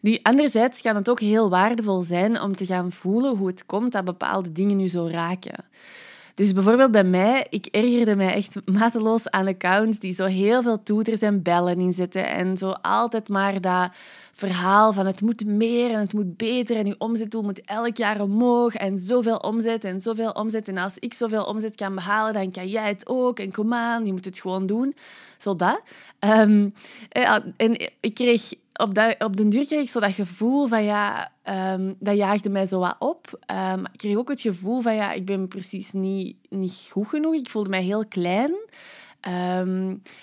Nu, 0.00 0.18
anderzijds 0.22 0.80
kan 0.80 0.96
het 0.96 1.10
ook 1.10 1.20
heel 1.20 1.50
waardevol 1.50 2.02
zijn 2.02 2.40
om 2.40 2.56
te 2.56 2.66
gaan 2.66 2.92
voelen 2.92 3.36
hoe 3.36 3.46
het 3.46 3.66
komt 3.66 3.92
dat 3.92 4.04
bepaalde 4.04 4.52
dingen 4.52 4.76
nu 4.76 4.88
zo 4.88 5.08
raken. 5.10 5.64
Dus 6.34 6.52
bijvoorbeeld 6.52 6.90
bij 6.90 7.04
mij, 7.04 7.46
ik 7.50 7.66
ergerde 7.66 8.16
mij 8.16 8.34
echt 8.34 8.56
mateloos 8.64 9.30
aan 9.30 9.46
accounts 9.46 9.98
die 9.98 10.14
zo 10.14 10.24
heel 10.24 10.62
veel 10.62 10.82
toeters 10.82 11.20
en 11.20 11.42
bellen 11.42 11.80
inzetten 11.80 12.28
en 12.28 12.56
zo 12.56 12.70
altijd 12.70 13.28
maar 13.28 13.60
dat 13.60 13.90
verhaal 14.32 14.92
van 14.92 15.06
het 15.06 15.20
moet 15.20 15.46
meer 15.46 15.90
en 15.90 15.98
het 15.98 16.12
moet 16.12 16.36
beter 16.36 16.76
en 16.76 16.86
je 16.86 16.94
omzetdoel 16.98 17.42
moet 17.42 17.64
elk 17.64 17.96
jaar 17.96 18.20
omhoog 18.20 18.74
en 18.74 18.98
zoveel 18.98 19.36
omzet 19.36 19.84
en 19.84 20.00
zoveel 20.00 20.30
omzet. 20.30 20.68
En 20.68 20.78
als 20.78 20.98
ik 20.98 21.14
zoveel 21.14 21.44
omzet 21.44 21.74
kan 21.74 21.94
behalen, 21.94 22.32
dan 22.32 22.50
kan 22.50 22.68
jij 22.68 22.88
het 22.88 23.08
ook. 23.08 23.38
En 23.38 23.52
kom 23.52 23.74
aan, 23.74 24.06
je 24.06 24.12
moet 24.12 24.24
het 24.24 24.40
gewoon 24.40 24.66
doen. 24.66 24.94
Zo 25.42 25.56
dat. 25.56 25.82
Ehm, 26.18 26.68
en 27.56 27.90
ik 28.00 28.14
kreeg 28.14 28.52
op, 28.76 28.94
dat, 28.94 29.24
op 29.24 29.36
den 29.36 29.48
duur 29.48 29.66
kreeg 29.66 29.80
ik 29.80 29.88
zo 29.88 30.00
dat 30.00 30.12
gevoel 30.12 30.66
van 30.66 30.84
ja, 30.84 31.32
um, 31.74 31.96
dat 31.98 32.16
jaagde 32.16 32.50
mij 32.50 32.66
zo 32.66 32.78
wat 32.78 32.96
op. 32.98 33.40
Um, 33.74 33.84
ik 33.92 33.98
kreeg 33.98 34.16
ook 34.16 34.28
het 34.28 34.40
gevoel 34.40 34.80
van 34.80 34.94
ja, 34.94 35.12
ik 35.12 35.24
ben 35.24 35.48
precies 35.48 35.92
niet, 35.92 36.36
niet 36.48 36.88
goed 36.90 37.08
genoeg. 37.08 37.34
Ik 37.34 37.50
voelde 37.50 37.70
mij 37.70 37.82
heel 37.82 38.06
klein. 38.06 38.54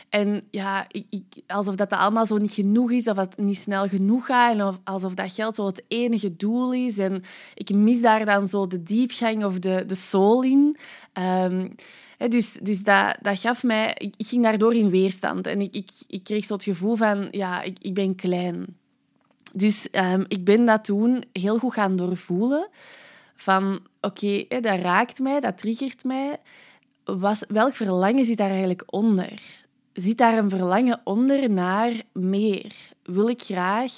En 0.09 0.47
ja, 0.51 0.85
ik, 0.91 1.23
alsof 1.47 1.75
dat 1.75 1.91
allemaal 1.91 2.25
zo 2.25 2.37
niet 2.37 2.53
genoeg 2.53 2.91
is, 2.91 3.07
of 3.07 3.17
het 3.17 3.37
niet 3.37 3.57
snel 3.57 3.87
genoeg 3.87 4.25
gaat, 4.25 4.53
en 4.53 4.63
of, 4.63 4.79
alsof 4.83 5.13
dat 5.13 5.33
geld 5.33 5.55
zo 5.55 5.65
het 5.65 5.83
enige 5.87 6.35
doel 6.35 6.73
is. 6.73 6.97
En 6.97 7.23
ik 7.53 7.73
mis 7.73 8.01
daar 8.01 8.25
dan 8.25 8.47
zo 8.47 8.67
de 8.67 8.83
diepgang 8.83 9.45
of 9.45 9.59
de, 9.59 9.83
de 9.85 9.95
soul 9.95 10.43
in. 10.43 10.77
Dus 12.27 12.53
dus 12.61 12.83
dat, 12.83 13.17
dat 13.21 13.39
gaf 13.39 13.63
mij... 13.63 13.95
Ik, 13.97 14.27
ging 14.27 14.43
daardoor 14.43 14.73
in 14.73 14.89
weerstand. 14.89 15.47
En 15.47 15.61
ik, 15.61 15.75
ik, 15.75 15.89
ik 16.07 16.23
kreeg 16.23 16.45
zo 16.45 16.53
het 16.53 16.63
gevoel 16.63 16.95
van, 16.95 17.27
ja, 17.31 17.61
ik, 17.61 17.77
ik 17.81 17.93
ben 17.93 18.15
klein. 18.15 18.65
Dus 19.53 19.87
um, 19.91 20.25
ik 20.27 20.43
ben 20.43 20.65
dat 20.65 20.83
toen 20.83 21.23
heel 21.31 21.57
goed 21.57 21.73
gaan 21.73 21.95
doorvoelen. 21.95 22.67
Van, 23.35 23.79
oké, 24.01 24.45
dat 24.47 24.79
raakt 24.79 25.19
mij, 25.19 25.39
dat 25.39 25.57
triggert 25.57 26.03
mij 26.03 26.39
welk 27.47 27.73
verlangen 27.73 28.25
zit 28.25 28.37
daar 28.37 28.49
eigenlijk 28.49 28.83
onder? 28.85 29.41
Zit 29.93 30.17
daar 30.17 30.37
een 30.37 30.49
verlangen 30.49 31.01
onder 31.03 31.49
naar 31.49 32.01
meer? 32.13 32.75
Wil 33.03 33.29
ik 33.29 33.41
graag 33.41 33.91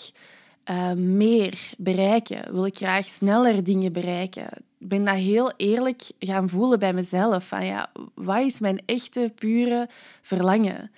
uh, 0.70 0.92
meer 0.94 1.74
bereiken? 1.78 2.54
Wil 2.54 2.66
ik 2.66 2.78
graag 2.78 3.06
sneller 3.06 3.64
dingen 3.64 3.94
bereiken? 3.94 4.50
Ben 4.84 5.06
dat 5.06 5.16
heel 5.16 5.52
eerlijk 5.58 6.04
gaan 6.20 6.50
voelen 6.50 6.80
bij 6.80 6.94
mezelf. 6.94 7.48
Van 7.48 7.66
ja, 7.66 7.92
wat 8.16 8.42
is 8.42 8.60
mijn 8.60 8.82
echte, 8.86 9.32
pure 9.36 9.90
verlangen? 10.22 10.92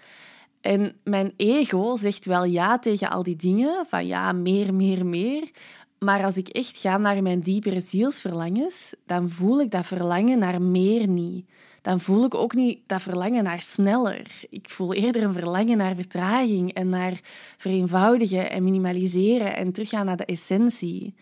En 0.62 0.96
mijn 1.04 1.34
ego 1.38 1.96
zegt 1.96 2.26
wel 2.26 2.44
ja 2.44 2.80
tegen 2.80 3.10
al 3.10 3.24
die 3.24 3.36
dingen. 3.36 3.86
Van 3.88 4.06
ja, 4.06 4.32
meer, 4.32 4.74
meer, 4.74 5.06
meer. 5.06 5.52
Maar 6.00 6.24
als 6.24 6.38
ik 6.38 6.48
echt 6.48 6.80
ga 6.80 6.98
naar 6.98 7.22
mijn 7.22 7.40
diepere 7.40 7.82
zielsverlangens, 7.82 8.94
dan 9.06 9.30
voel 9.30 9.60
ik 9.62 9.72
dat 9.72 9.86
verlangen 9.86 10.40
naar 10.40 10.62
meer 10.62 11.08
niet 11.08 11.46
dan 11.84 12.00
voel 12.00 12.26
ik 12.26 12.36
ook 12.36 12.54
niet 12.54 12.80
dat 12.86 13.02
verlangen 13.02 13.44
naar 13.44 13.62
sneller. 13.62 14.28
Ik 14.50 14.70
voel 14.70 14.94
eerder 14.94 15.24
een 15.24 15.34
verlangen 15.34 15.78
naar 15.78 15.96
vertraging 15.96 16.74
en 16.74 16.90
naar 16.90 17.20
vereenvoudigen 17.58 18.52
en 18.52 18.64
minimaliseren 18.64 19.56
en 19.56 19.72
teruggaan 19.72 20.06
naar 20.06 20.18
de 20.18 20.26
essentie. 20.26 21.14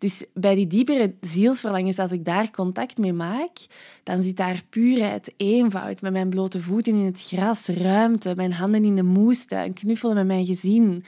Dus 0.00 0.24
bij 0.34 0.54
die 0.54 0.66
diepere 0.66 1.14
zielsverlangens, 1.20 1.98
als 1.98 2.12
ik 2.12 2.24
daar 2.24 2.50
contact 2.50 2.98
mee 2.98 3.12
maak, 3.12 3.50
dan 4.02 4.22
zit 4.22 4.36
daar 4.36 4.62
puurheid, 4.70 5.32
eenvoud, 5.36 6.00
met 6.00 6.12
mijn 6.12 6.28
blote 6.28 6.60
voeten 6.60 6.94
in 6.94 7.04
het 7.04 7.22
gras, 7.22 7.66
ruimte, 7.66 8.32
mijn 8.36 8.52
handen 8.52 8.84
in 8.84 8.96
de 8.96 9.02
moestuin, 9.02 9.72
knuffelen 9.72 10.14
met 10.14 10.26
mijn 10.26 10.46
gezin. 10.46 11.04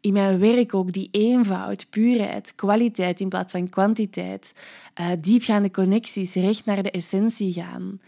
In 0.00 0.12
mijn 0.12 0.38
werk 0.38 0.74
ook 0.74 0.92
die 0.92 1.08
eenvoud, 1.10 1.86
puurheid, 1.90 2.52
kwaliteit 2.54 3.20
in 3.20 3.28
plaats 3.28 3.52
van 3.52 3.68
kwantiteit, 3.68 4.52
uh, 5.00 5.08
diepgaande 5.20 5.70
connecties, 5.70 6.34
recht 6.34 6.64
naar 6.64 6.82
de 6.82 6.90
essentie 6.90 7.52
gaan. 7.52 8.00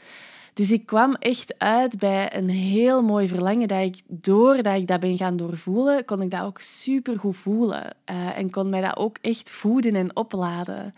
Dus 0.58 0.72
ik 0.72 0.86
kwam 0.86 1.14
echt 1.14 1.58
uit 1.58 1.98
bij 1.98 2.36
een 2.36 2.48
heel 2.48 3.02
mooi 3.02 3.28
verlangen 3.28 3.68
dat 3.68 3.82
ik, 3.82 4.02
doordat 4.06 4.76
ik 4.76 4.86
dat 4.86 5.00
ben 5.00 5.16
gaan 5.16 5.36
doorvoelen, 5.36 6.04
kon 6.04 6.22
ik 6.22 6.30
dat 6.30 6.40
ook 6.40 6.60
super 6.60 7.18
goed 7.18 7.36
voelen. 7.36 7.96
Uh, 8.10 8.38
en 8.38 8.50
kon 8.50 8.68
mij 8.68 8.80
dat 8.80 8.96
ook 8.96 9.18
echt 9.20 9.50
voeden 9.50 9.94
en 9.94 10.16
opladen. 10.16 10.94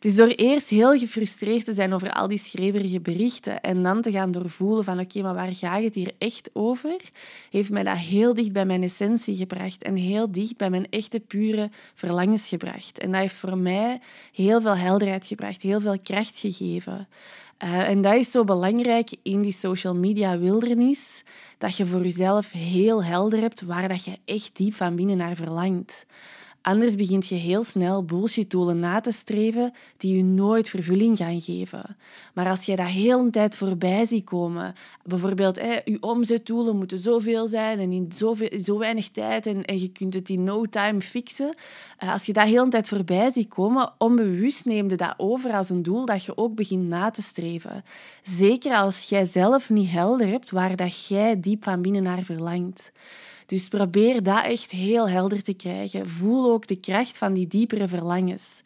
Dus 0.00 0.14
door 0.14 0.28
eerst 0.28 0.68
heel 0.68 0.98
gefrustreerd 0.98 1.64
te 1.64 1.72
zijn 1.72 1.92
over 1.92 2.12
al 2.12 2.28
die 2.28 2.38
schreeuwerige 2.38 3.00
berichten 3.00 3.60
en 3.60 3.82
dan 3.82 4.02
te 4.02 4.10
gaan 4.10 4.30
doorvoelen 4.30 4.84
van 4.84 5.00
oké, 5.00 5.22
maar 5.22 5.34
waar 5.34 5.54
gaat 5.54 5.82
het 5.82 5.94
hier 5.94 6.12
echt 6.18 6.50
over, 6.52 6.96
heeft 7.50 7.70
mij 7.70 7.82
dat 7.82 7.96
heel 7.96 8.34
dicht 8.34 8.52
bij 8.52 8.64
mijn 8.64 8.82
essentie 8.82 9.36
gebracht 9.36 9.82
en 9.82 9.96
heel 9.96 10.32
dicht 10.32 10.56
bij 10.56 10.70
mijn 10.70 10.88
echte 10.90 11.20
pure 11.20 11.70
verlangens 11.94 12.48
gebracht. 12.48 12.98
En 12.98 13.10
dat 13.10 13.20
heeft 13.20 13.34
voor 13.34 13.58
mij 13.58 14.00
heel 14.32 14.60
veel 14.60 14.76
helderheid 14.76 15.26
gebracht, 15.26 15.62
heel 15.62 15.80
veel 15.80 15.98
kracht 16.02 16.38
gegeven. 16.38 17.08
Uh, 17.64 17.88
en 17.88 18.00
dat 18.00 18.14
is 18.14 18.30
zo 18.30 18.44
belangrijk 18.44 19.10
in 19.22 19.42
die 19.42 19.52
social 19.52 19.94
media 19.94 20.38
wildernis, 20.38 21.24
dat 21.58 21.76
je 21.76 21.86
voor 21.86 22.02
jezelf 22.02 22.52
heel 22.52 23.04
helder 23.04 23.40
hebt 23.40 23.62
waar 23.62 23.88
dat 23.88 24.04
je 24.04 24.18
echt 24.24 24.56
diep 24.56 24.74
van 24.74 24.96
binnen 24.96 25.16
naar 25.16 25.36
verlangt. 25.36 26.06
Anders 26.62 26.94
begint 26.94 27.26
je 27.26 27.34
heel 27.34 27.64
snel 27.64 28.04
bullshit-doelen 28.04 28.78
na 28.78 29.00
te 29.00 29.12
streven 29.12 29.72
die 29.96 30.16
je 30.16 30.24
nooit 30.24 30.68
vervulling 30.68 31.16
gaan 31.16 31.40
geven. 31.40 31.96
Maar 32.34 32.48
als 32.48 32.66
je 32.66 32.76
dat 32.76 32.86
heel 32.86 33.18
een 33.18 33.30
tijd 33.30 33.54
voorbij 33.54 34.04
ziet 34.04 34.24
komen, 34.24 34.74
bijvoorbeeld 35.04 35.56
je 35.56 35.96
omzetdoelen 36.00 36.76
moeten 36.76 36.98
zoveel 36.98 37.48
zijn 37.48 37.78
en 37.78 37.92
in 37.92 38.12
zo 38.62 38.78
weinig 38.78 39.08
tijd 39.08 39.46
en, 39.46 39.78
je 39.78 39.88
kunt 39.92 40.14
het 40.14 40.28
in 40.28 40.44
no 40.44 40.64
time 40.64 41.00
fixen. 41.00 41.54
Eh, 41.98 42.12
als 42.12 42.26
je 42.26 42.32
dat 42.32 42.46
heel 42.46 42.62
een 42.62 42.70
tijd 42.70 42.88
voorbij 42.88 43.30
ziet 43.30 43.48
komen, 43.48 43.92
onbewust 43.98 44.64
neemde 44.64 44.94
dat 44.94 45.14
over 45.16 45.52
als 45.52 45.70
een 45.70 45.82
doel 45.82 46.04
dat 46.04 46.24
je 46.24 46.36
ook 46.36 46.54
begint 46.54 46.88
na 46.88 47.10
te 47.10 47.22
streven. 47.22 47.84
Zeker 48.22 48.76
als 48.76 49.08
jij 49.08 49.24
zelf 49.24 49.70
niet 49.70 49.90
helder 49.90 50.28
hebt 50.28 50.50
waar 50.50 50.76
dat 50.76 51.06
jij 51.06 51.40
diep 51.40 51.64
van 51.64 51.82
binnen 51.82 52.02
naar 52.02 52.22
verlangt. 52.22 52.92
Dus 53.50 53.68
probeer 53.68 54.22
dat 54.22 54.44
echt 54.44 54.70
heel 54.70 55.08
helder 55.08 55.42
te 55.42 55.54
krijgen. 55.54 56.08
Voel 56.08 56.52
ook 56.52 56.66
de 56.66 56.76
kracht 56.76 57.18
van 57.18 57.32
die 57.32 57.46
diepere 57.46 57.88
verlangens. 57.88 58.62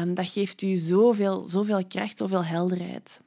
Um, 0.00 0.14
dat 0.14 0.30
geeft 0.30 0.62
u 0.62 0.74
zoveel, 0.74 1.46
zoveel 1.46 1.86
kracht, 1.86 2.18
zoveel 2.18 2.44
helderheid. 2.44 3.20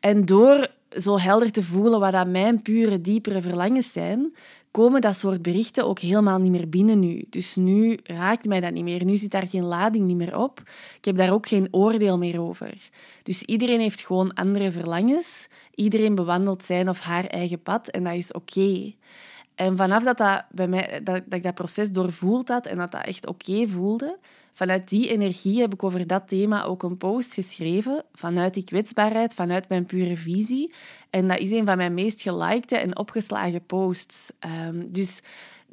En 0.00 0.24
door 0.24 0.68
zo 0.98 1.18
helder 1.18 1.50
te 1.50 1.62
voelen 1.62 2.00
wat 2.00 2.12
dat 2.12 2.26
mijn 2.26 2.62
pure, 2.62 3.00
diepere 3.00 3.42
verlangens 3.42 3.92
zijn, 3.92 4.34
komen 4.70 5.00
dat 5.00 5.16
soort 5.16 5.42
berichten 5.42 5.86
ook 5.86 5.98
helemaal 5.98 6.38
niet 6.38 6.50
meer 6.50 6.68
binnen 6.68 6.98
nu. 6.98 7.24
Dus 7.30 7.54
nu 7.54 7.98
raakt 8.02 8.46
mij 8.46 8.60
dat 8.60 8.72
niet 8.72 8.84
meer. 8.84 9.04
Nu 9.04 9.16
zit 9.16 9.30
daar 9.30 9.48
geen 9.48 9.64
lading 9.64 10.06
niet 10.06 10.16
meer 10.16 10.38
op. 10.38 10.62
Ik 10.96 11.04
heb 11.04 11.16
daar 11.16 11.32
ook 11.32 11.48
geen 11.48 11.68
oordeel 11.70 12.18
meer 12.18 12.40
over. 12.40 12.90
Dus 13.22 13.42
iedereen 13.42 13.80
heeft 13.80 14.06
gewoon 14.06 14.34
andere 14.34 14.72
verlangens. 14.72 15.46
Iedereen 15.74 16.14
bewandelt 16.14 16.64
zijn 16.64 16.88
of 16.88 16.98
haar 16.98 17.24
eigen 17.24 17.62
pad 17.62 17.88
en 17.88 18.04
dat 18.04 18.14
is 18.14 18.32
oké. 18.32 18.92
En 19.54 19.76
vanaf 19.76 20.02
dat, 20.02 20.18
dat, 20.18 20.44
bij 20.50 20.68
mij, 20.68 21.00
dat, 21.02 21.22
dat 21.24 21.34
ik 21.34 21.42
dat 21.42 21.54
proces 21.54 21.90
doorvoeld 21.90 22.48
had 22.48 22.66
en 22.66 22.76
dat 22.76 22.92
dat 22.92 23.04
echt 23.04 23.26
oké 23.26 23.66
voelde, 23.66 24.18
vanuit 24.52 24.88
die 24.88 25.10
energie 25.10 25.60
heb 25.60 25.72
ik 25.72 25.82
over 25.82 26.06
dat 26.06 26.28
thema 26.28 26.64
ook 26.64 26.82
een 26.82 26.96
post 26.96 27.34
geschreven. 27.34 28.04
Vanuit 28.12 28.54
die 28.54 28.64
kwetsbaarheid, 28.64 29.34
vanuit 29.34 29.68
mijn 29.68 29.86
pure 29.86 30.16
visie. 30.16 30.72
En 31.10 31.28
dat 31.28 31.38
is 31.38 31.50
een 31.50 31.66
van 31.66 31.76
mijn 31.76 31.94
meest 31.94 32.22
gelikte 32.22 32.76
en 32.76 32.98
opgeslagen 32.98 33.66
posts. 33.66 34.30
Um, 34.66 34.92
dus 34.92 35.22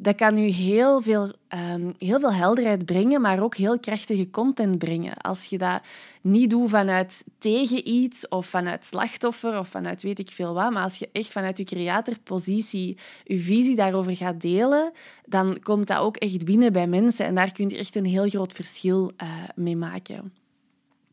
dat 0.02 0.16
kan 0.16 0.38
u 0.38 0.48
heel 0.48 1.02
veel, 1.02 1.34
um, 1.74 1.94
heel 1.98 2.20
veel 2.20 2.34
helderheid 2.34 2.86
brengen, 2.86 3.22
maar 3.22 3.44
ook 3.44 3.56
heel 3.56 3.80
krachtige 3.80 4.30
content 4.30 4.78
brengen. 4.78 5.18
Als 5.18 5.46
je 5.46 5.58
dat 5.58 5.82
niet 6.22 6.50
doet 6.50 6.70
vanuit 6.70 7.24
tegen 7.38 7.88
iets 7.88 8.28
of 8.28 8.46
vanuit 8.46 8.86
slachtoffer 8.86 9.60
of 9.60 9.68
vanuit 9.68 10.02
weet 10.02 10.20
ik 10.20 10.32
veel 10.32 10.54
wat, 10.54 10.72
maar 10.72 10.84
als 10.84 10.98
je 10.98 11.10
echt 11.12 11.32
vanuit 11.32 11.58
je 11.58 11.64
creatorpositie 11.64 12.98
je 13.24 13.40
visie 13.40 13.76
daarover 13.76 14.16
gaat 14.16 14.42
delen, 14.42 14.92
dan 15.26 15.60
komt 15.64 15.88
dat 15.88 15.98
ook 15.98 16.18
echt 16.18 16.46
binnen 16.46 16.74
bij 16.74 16.88
mensen 16.88 17.26
en 17.26 17.36
daar 17.36 17.52
kun 17.52 17.70
je 17.70 17.78
echt 17.78 17.96
een 17.96 18.06
heel 18.06 18.28
groot 18.28 18.54
verschil 18.54 19.12
uh, 19.24 19.30
mee 19.56 19.78
maken. 19.78 20.34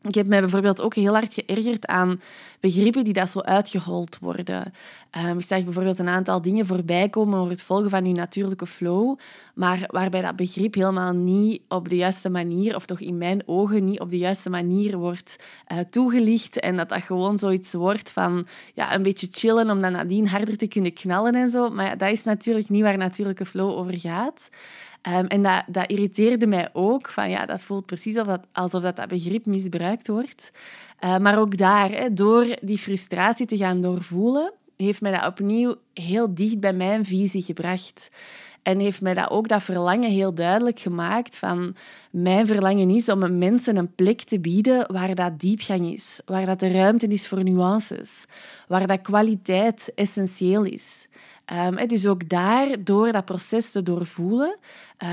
Ik 0.01 0.15
heb 0.15 0.27
mij 0.27 0.39
bijvoorbeeld 0.39 0.81
ook 0.81 0.95
heel 0.95 1.13
hard 1.13 1.33
geërgerd 1.33 1.85
aan 1.85 2.21
begrippen 2.59 3.03
die 3.03 3.13
dat 3.13 3.29
zo 3.29 3.39
uitgehold 3.39 4.17
worden. 4.19 4.73
Um, 5.25 5.37
ik 5.37 5.45
zag 5.45 5.63
bijvoorbeeld 5.63 5.99
een 5.99 6.07
aantal 6.07 6.41
dingen 6.41 6.65
voorbij 6.65 7.09
komen 7.09 7.39
over 7.39 7.51
het 7.51 7.61
volgen 7.61 7.89
van 7.89 8.05
je 8.05 8.13
natuurlijke 8.13 8.65
flow, 8.65 9.17
maar 9.53 9.83
waarbij 9.87 10.21
dat 10.21 10.35
begrip 10.35 10.73
helemaal 10.73 11.13
niet 11.13 11.61
op 11.67 11.89
de 11.89 11.95
juiste 11.95 12.29
manier, 12.29 12.75
of 12.75 12.85
toch 12.85 12.99
in 12.99 13.17
mijn 13.17 13.41
ogen 13.45 13.85
niet 13.85 13.99
op 13.99 14.09
de 14.09 14.17
juiste 14.17 14.49
manier 14.49 14.97
wordt 14.97 15.35
uh, 15.71 15.77
toegelicht. 15.89 16.59
En 16.59 16.77
dat 16.77 16.89
dat 16.89 17.01
gewoon 17.01 17.39
zoiets 17.39 17.73
wordt 17.73 18.11
van 18.11 18.47
ja, 18.73 18.95
een 18.95 19.03
beetje 19.03 19.27
chillen 19.31 19.69
om 19.69 19.81
dan 19.81 19.91
nadien 19.91 20.27
harder 20.27 20.57
te 20.57 20.67
kunnen 20.67 20.93
knallen 20.93 21.35
en 21.35 21.49
zo. 21.49 21.69
Maar 21.69 21.85
ja, 21.85 21.95
dat 21.95 22.09
is 22.09 22.23
natuurlijk 22.23 22.69
niet 22.69 22.83
waar 22.83 22.97
natuurlijke 22.97 23.45
flow 23.45 23.69
over 23.69 23.99
gaat. 23.99 24.49
Um, 25.07 25.25
en 25.25 25.43
dat, 25.43 25.63
dat 25.67 25.89
irriteerde 25.91 26.47
mij 26.47 26.69
ook. 26.73 27.09
Van, 27.09 27.29
ja, 27.29 27.45
dat 27.45 27.61
voelt 27.61 27.85
precies 27.85 28.15
alsof 28.15 28.33
dat, 28.33 28.45
alsof 28.51 28.81
dat, 28.81 28.95
dat 28.95 29.07
begrip 29.07 29.45
misbruikt 29.45 30.07
wordt. 30.07 30.51
Uh, 31.03 31.17
maar 31.17 31.39
ook 31.39 31.57
daar, 31.57 31.91
hè, 31.91 32.13
door 32.13 32.45
die 32.61 32.77
frustratie 32.77 33.45
te 33.45 33.57
gaan 33.57 33.81
doorvoelen, 33.81 34.53
heeft 34.75 35.01
mij 35.01 35.11
dat 35.11 35.25
opnieuw 35.25 35.75
heel 35.93 36.33
dicht 36.33 36.59
bij 36.59 36.73
mijn 36.73 37.05
visie 37.05 37.41
gebracht. 37.41 38.09
En 38.63 38.79
heeft 38.79 39.01
mij 39.01 39.13
dat 39.13 39.29
ook 39.29 39.47
dat 39.47 39.63
verlangen 39.63 40.09
heel 40.09 40.33
duidelijk 40.33 40.79
gemaakt 40.79 41.37
van 41.37 41.75
mijn 42.11 42.47
verlangen 42.47 42.89
is 42.89 43.09
om 43.09 43.37
mensen 43.37 43.75
een 43.75 43.95
plek 43.95 44.21
te 44.21 44.39
bieden 44.39 44.93
waar 44.93 45.15
dat 45.15 45.39
diepgang 45.39 45.93
is, 45.93 46.19
waar 46.25 46.45
dat 46.45 46.59
de 46.59 46.71
ruimte 46.71 47.07
is 47.07 47.27
voor 47.27 47.43
nuances, 47.43 48.25
waar 48.67 48.87
dat 48.87 49.01
kwaliteit 49.01 49.91
essentieel 49.95 50.63
is. 50.63 51.07
Um, 51.53 51.87
dus 51.87 52.07
ook 52.07 52.29
daar, 52.29 52.83
door 52.83 53.11
dat 53.11 53.25
proces 53.25 53.71
te 53.71 53.83
doorvoelen, 53.83 54.57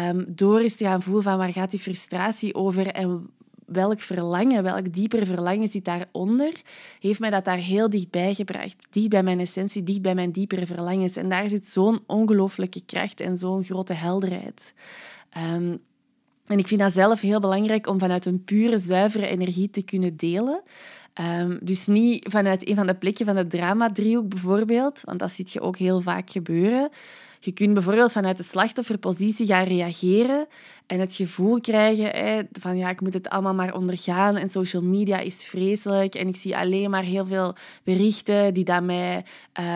um, 0.09 0.25
door 0.28 0.59
eens 0.59 0.75
te 0.75 0.85
gaan 0.85 1.02
voelen 1.02 1.23
van 1.23 1.38
waar 1.38 1.52
gaat 1.52 1.71
die 1.71 1.81
frustratie 1.81 2.55
over 2.55 2.87
en 2.87 3.31
welk 3.66 4.00
verlangen, 4.00 4.62
welk 4.62 4.93
dieper 4.93 5.26
verlangen 5.26 5.69
zit 5.69 5.85
daaronder, 5.85 6.52
heeft 7.00 7.21
mij 7.21 7.31
dat 7.31 7.45
daar 7.45 7.59
heel 7.59 7.90
dichtbij 7.90 8.35
gebracht. 8.35 8.87
Dicht 8.90 9.09
bij 9.09 9.23
mijn 9.23 9.40
essentie, 9.40 9.83
dicht 9.83 10.02
bij 10.02 10.14
mijn 10.14 10.33
diepere 10.33 10.66
verlangens. 10.66 11.16
En 11.16 11.28
daar 11.28 11.49
zit 11.49 11.69
zo'n 11.69 12.00
ongelooflijke 12.07 12.83
kracht 12.87 13.21
en 13.21 13.37
zo'n 13.37 13.64
grote 13.64 13.93
helderheid. 13.93 14.75
Um, 15.55 15.78
en 16.47 16.59
ik 16.59 16.66
vind 16.66 16.81
dat 16.81 16.93
zelf 16.93 17.21
heel 17.21 17.40
belangrijk 17.40 17.87
om 17.87 17.99
vanuit 17.99 18.26
een 18.26 18.45
pure, 18.45 18.78
zuivere 18.78 19.26
energie 19.26 19.71
te 19.71 19.83
kunnen 19.83 20.16
delen. 20.16 20.62
Um, 21.20 21.58
dus 21.62 21.87
niet 21.87 22.26
vanuit 22.30 22.68
een 22.68 22.75
van 22.75 22.87
de 22.87 22.94
plekken 22.94 23.26
van 23.26 23.35
de 23.35 23.46
drama-driehoek 23.46 24.28
bijvoorbeeld, 24.28 25.00
want 25.04 25.18
dat 25.18 25.32
ziet 25.32 25.52
je 25.52 25.61
ook 25.61 25.76
heel 25.76 26.00
vaak 26.00 26.30
gebeuren. 26.30 26.90
Je 27.40 27.52
kunt 27.52 27.75
bijvoorbeeld 27.75 28.12
vanuit 28.12 28.37
de 28.37 28.42
slachtofferpositie 28.42 29.46
gaan 29.46 29.64
reageren 29.64 30.46
en 30.87 31.00
het 31.00 31.14
gevoel 31.14 31.61
krijgen 31.61 32.49
van 32.52 32.76
ja, 32.76 32.90
ik 32.90 33.00
moet 33.00 33.14
het 33.14 33.28
allemaal 33.28 33.55
maar 33.55 33.75
ondergaan 33.75 34.37
en 34.37 34.49
social 34.49 34.83
media 34.83 35.19
is 35.19 35.45
vreselijk 35.45 36.14
en 36.14 36.28
ik 36.28 36.37
zie 36.37 36.57
alleen 36.57 36.90
maar 36.90 37.02
heel 37.02 37.26
veel 37.26 37.55
berichten 37.85 38.55
die 38.55 38.64
dat 38.64 38.83
mij, 38.83 39.25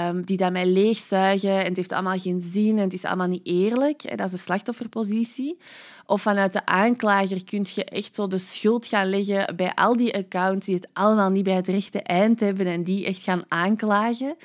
um, 0.09 0.25
die 0.25 0.37
dat 0.37 0.53
mij 0.53 0.67
leegzuigen 0.67 1.59
en 1.59 1.65
het 1.65 1.77
heeft 1.77 1.93
allemaal 1.93 2.19
geen 2.19 2.41
zin 2.41 2.77
en 2.77 2.85
het 2.85 2.93
is 2.93 3.05
allemaal 3.05 3.29
niet 3.29 3.47
eerlijk. 3.47 4.03
Hè. 4.03 4.17
Dat 4.17 4.27
is 4.27 4.33
de 4.33 4.39
slachtofferpositie. 4.39 5.59
Of 6.07 6.23
vanuit 6.23 6.53
de 6.53 6.67
aanklager 6.67 7.45
kun 7.45 7.67
je 7.75 7.85
echt 7.85 8.15
zo 8.15 8.27
de 8.27 8.39
schuld 8.39 8.87
gaan 8.87 9.11
leggen 9.11 9.57
bij 9.57 9.75
al 9.75 9.97
die 9.97 10.15
accounts 10.15 10.67
die 10.67 10.75
het 10.75 10.89
allemaal 10.93 11.31
niet 11.31 11.45
bij 11.45 11.55
het 11.55 11.69
rechte 11.69 12.03
eind 12.03 12.41
hebben 12.41 12.67
en 12.67 12.85
die 12.85 13.07
echt 13.07 13.23
gaan 13.23 13.43
aanklagen. 13.49 14.37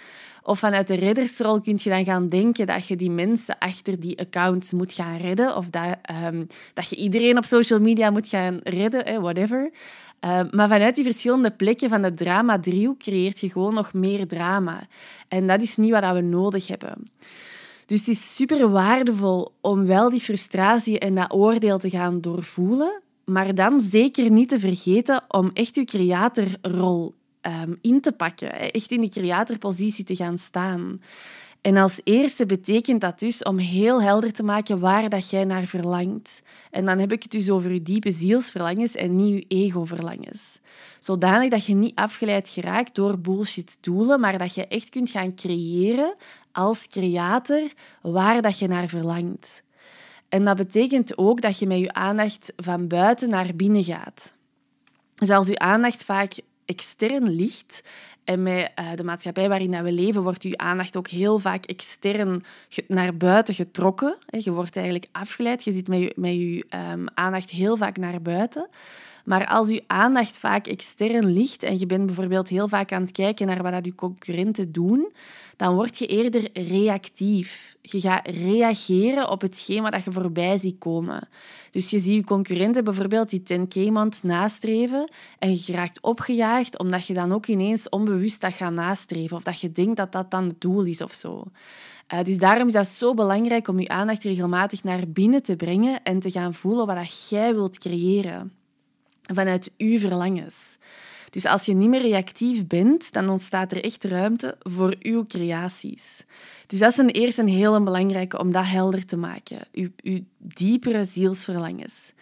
Of 0.48 0.60
vanuit 0.60 0.88
de 0.88 0.96
reddersrol 0.96 1.62
kun 1.62 1.80
je 1.82 1.90
dan 1.90 2.04
gaan 2.04 2.30
denken 2.30 2.68
dat 2.68 2.88
je 2.88 2.96
die 2.96 3.12
mensen 3.12 3.58
achter 3.58 4.00
die 4.00 4.20
accounts 4.20 4.74
moet 4.74 4.94
gaan 4.94 5.18
redden. 5.18 5.56
Of 5.56 5.70
dat, 5.70 5.98
um, 6.24 6.48
dat 6.74 6.90
je 6.90 6.96
iedereen 6.96 7.38
op 7.38 7.46
social 7.46 7.80
media 7.80 8.10
moet 8.10 8.28
gaan 8.28 8.60
redden, 8.64 9.06
eh, 9.06 9.18
whatever. 9.18 9.72
Um, 10.20 10.48
maar 10.52 10.70
vanuit 10.70 10.96
die 10.96 11.04
verschillende 11.04 11.52
plekken 11.52 11.90
van 11.90 12.02
de 12.02 12.14
drama-driehoek 12.14 13.00
creëert 13.00 13.40
je 13.40 13.50
gewoon 13.50 13.74
nog 13.74 13.94
meer 13.94 14.28
drama. 14.28 14.88
En 15.28 15.48
dat 15.48 15.62
is 15.62 15.78
niet 15.78 15.92
wat 15.92 16.14
we 16.14 16.22
nodig 16.22 16.68
hebben. 16.68 17.08
Dus 17.86 18.00
het 18.00 18.08
is 18.08 18.36
super 18.36 18.70
waardevol 18.70 19.54
om 19.62 19.86
wel 19.86 20.10
die 20.10 20.20
frustratie 20.20 21.00
en 21.00 21.16
dat 21.16 21.34
oordeel 21.34 21.78
te 21.78 21.90
gaan 21.90 22.22
doorvoelen, 22.22 23.02
maar 23.26 23.56
dan 23.56 23.82
zeker 23.82 24.32
niet 24.32 24.50
te 24.50 24.60
vergeten 24.60 25.24
om 25.28 25.50
echt 25.54 25.76
je 25.76 25.86
creatorrol 25.86 27.14
um, 27.42 27.78
in 27.82 28.02
te 28.02 28.12
pakken, 28.12 28.72
echt 28.72 28.92
in 28.92 29.02
die 29.02 29.10
creatorpositie 29.10 30.06
te 30.06 30.16
gaan 30.16 30.38
staan. 30.38 31.02
En 31.66 31.78
als 31.78 32.00
eerste 32.04 32.46
betekent 32.46 33.02
dat 33.02 33.20
dus 33.20 33.44
om 33.44 33.58
heel 33.58 34.02
helder 34.02 34.34
te 34.34 34.44
maken 34.44 34.80
waar 34.80 35.10
dat 35.10 35.30
jij 35.30 35.44
naar 35.44 35.66
verlangt. 35.66 36.42
En 36.72 36.86
dan 36.86 37.00
heb 37.00 37.12
ik 37.12 37.24
het 37.24 37.32
dus 37.32 37.50
over 37.50 37.74
je 37.74 37.82
diepe 37.82 38.12
zielsverlangens 38.12 38.96
en 38.96 39.16
niet 39.16 39.34
je 39.34 39.46
ego-verlangens. 39.48 40.60
Zodanig 41.00 41.50
dat 41.50 41.66
je 41.66 41.76
niet 41.76 41.96
afgeleid 41.96 42.50
geraakt 42.50 42.96
door 42.96 43.20
bullshit 43.20 43.78
doelen, 43.82 44.20
maar 44.20 44.38
dat 44.38 44.56
je 44.56 44.68
echt 44.68 44.90
kunt 44.90 45.10
gaan 45.10 45.36
creëren 45.36 46.16
als 46.52 46.88
creator 46.88 47.62
waar 48.02 48.42
dat 48.42 48.60
je 48.60 48.68
naar 48.68 48.88
verlangt. 48.88 49.64
En 50.30 50.46
dat 50.46 50.58
betekent 50.58 51.18
ook 51.18 51.42
dat 51.42 51.60
je 51.60 51.68
met 51.68 51.80
je 51.80 51.94
aandacht 51.94 52.54
van 52.56 52.88
buiten 52.88 53.30
naar 53.30 53.56
binnen 53.56 53.84
gaat. 53.84 54.34
Dus 55.16 55.30
als 55.30 55.48
je 55.48 55.60
aandacht 55.60 56.04
vaak 56.04 56.34
extern 56.66 57.30
ligt 57.30 57.82
en 58.26 58.44
met 58.44 58.72
uh, 58.80 58.86
de 58.96 59.04
maatschappij 59.04 59.50
waarin 59.50 59.84
we 59.84 59.92
leven, 59.92 60.24
wordt 60.24 60.44
je 60.44 60.58
aandacht 60.58 60.98
ook 60.98 61.08
heel 61.08 61.40
vaak 61.40 61.66
extern 61.66 62.44
naar 62.88 63.18
buiten 63.18 63.54
getrokken. 63.54 64.18
Je 64.28 64.52
wordt 64.52 64.76
eigenlijk 64.76 65.08
afgeleid. 65.12 65.64
Je 65.64 65.72
zit 65.72 65.88
met 65.88 66.00
je, 66.00 66.14
met 66.16 66.32
je 66.32 66.66
um, 66.92 67.06
aandacht 67.14 67.50
heel 67.50 67.78
vaak 67.78 67.98
naar 67.98 68.22
buiten. 68.22 68.68
Maar 69.26 69.48
als 69.48 69.70
je 69.70 69.84
aandacht 69.88 70.38
vaak 70.38 70.68
extern 70.68 71.34
ligt 71.34 71.64
en 71.64 71.80
je 71.80 71.86
bent 71.86 72.06
bijvoorbeeld 72.06 72.50
heel 72.50 72.68
vaak 72.68 72.92
aan 72.92 73.02
het 73.02 73.12
kijken 73.12 73.48
naar 73.48 73.64
wat 73.64 73.86
je 73.86 73.96
concurrenten 73.96 74.72
doen, 74.72 75.14
dan 75.56 75.76
word 75.76 75.98
je 75.98 76.06
eerder 76.06 76.50
reactief. 76.54 77.76
Je 77.82 78.00
gaat 78.00 78.28
reageren 78.28 79.30
op 79.30 79.42
hetgeen 79.42 79.82
wat 79.82 80.04
je 80.04 80.12
voorbij 80.12 80.58
ziet 80.58 80.78
komen. 80.78 81.28
Dus 81.72 81.90
je 81.90 82.00
ziet 82.00 82.16
je 82.16 82.24
concurrenten 82.24 82.84
bijvoorbeeld 82.84 83.30
die 83.30 83.44
10k-maand 83.54 84.24
nastreven 84.24 85.12
en 85.40 85.52
je 85.52 85.74
raakt 85.74 86.02
opgejaagd 86.02 86.80
omdat 86.80 87.08
je 87.08 87.14
dan 87.14 87.34
ook 87.34 87.48
ineens 87.48 87.90
onbewust 87.90 88.42
dat 88.42 88.54
gaat 88.54 88.74
nastreven 88.74 89.38
of 89.38 89.44
dat 89.44 89.60
je 89.60 89.72
denkt 89.72 89.98
dat 89.98 90.12
dat 90.12 90.32
dan 90.32 90.48
het 90.48 90.62
doel 90.62 90.84
is 90.84 91.02
of 91.02 91.14
zo. 91.14 91.44
Uh, 92.14 92.24
dus 92.24 92.38
daarom 92.38 92.68
is 92.68 92.74
dat 92.74 92.88
zo 92.88 93.14
belangrijk 93.14 93.68
om 93.68 93.80
je 93.80 93.88
aandacht 93.88 94.24
regelmatig 94.24 94.84
naar 94.84 95.08
binnen 95.08 95.44
te 95.44 95.56
brengen 95.56 96.04
en 96.04 96.20
te 96.20 96.32
gaan 96.32 96.54
voelen 96.54 96.86
wat 96.86 97.30
jij 97.30 97.54
wilt 97.54 97.78
creëren 97.78 98.52
vanuit 99.34 99.74
uw 99.78 99.98
verlangens. 100.00 100.78
Dus 101.30 101.46
als 101.46 101.66
je 101.66 101.74
niet 101.74 101.90
meer 101.90 102.02
reactief 102.02 102.68
bent, 102.68 103.12
dan 103.12 103.30
ontstaat 103.30 103.72
er 103.72 103.84
echt 103.84 104.04
ruimte 104.04 104.58
voor 104.60 104.96
uw 105.02 105.26
creaties. 105.26 106.26
Dus 106.68 106.80
dat 106.80 106.92
is 106.92 106.98
een 106.98 107.10
eerst 107.10 107.38
een 107.38 107.48
heel 107.48 107.84
belangrijke 107.84 108.40
om 108.40 108.52
dat 108.52 108.66
helder 108.66 109.06
te 109.06 109.18
maken. 109.18 109.60
Uw, 109.72 109.90
uw 110.04 110.20
diepere 110.38 111.06
zielsverlangens. 111.06 112.14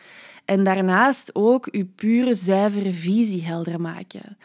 En 0.45 0.63
daarnaast 0.63 1.35
ook 1.35 1.67
uw 1.71 1.87
pure, 1.95 2.33
zuivere 2.33 2.93
visie 2.93 3.43
helder 3.43 3.81
maken. 3.81 4.37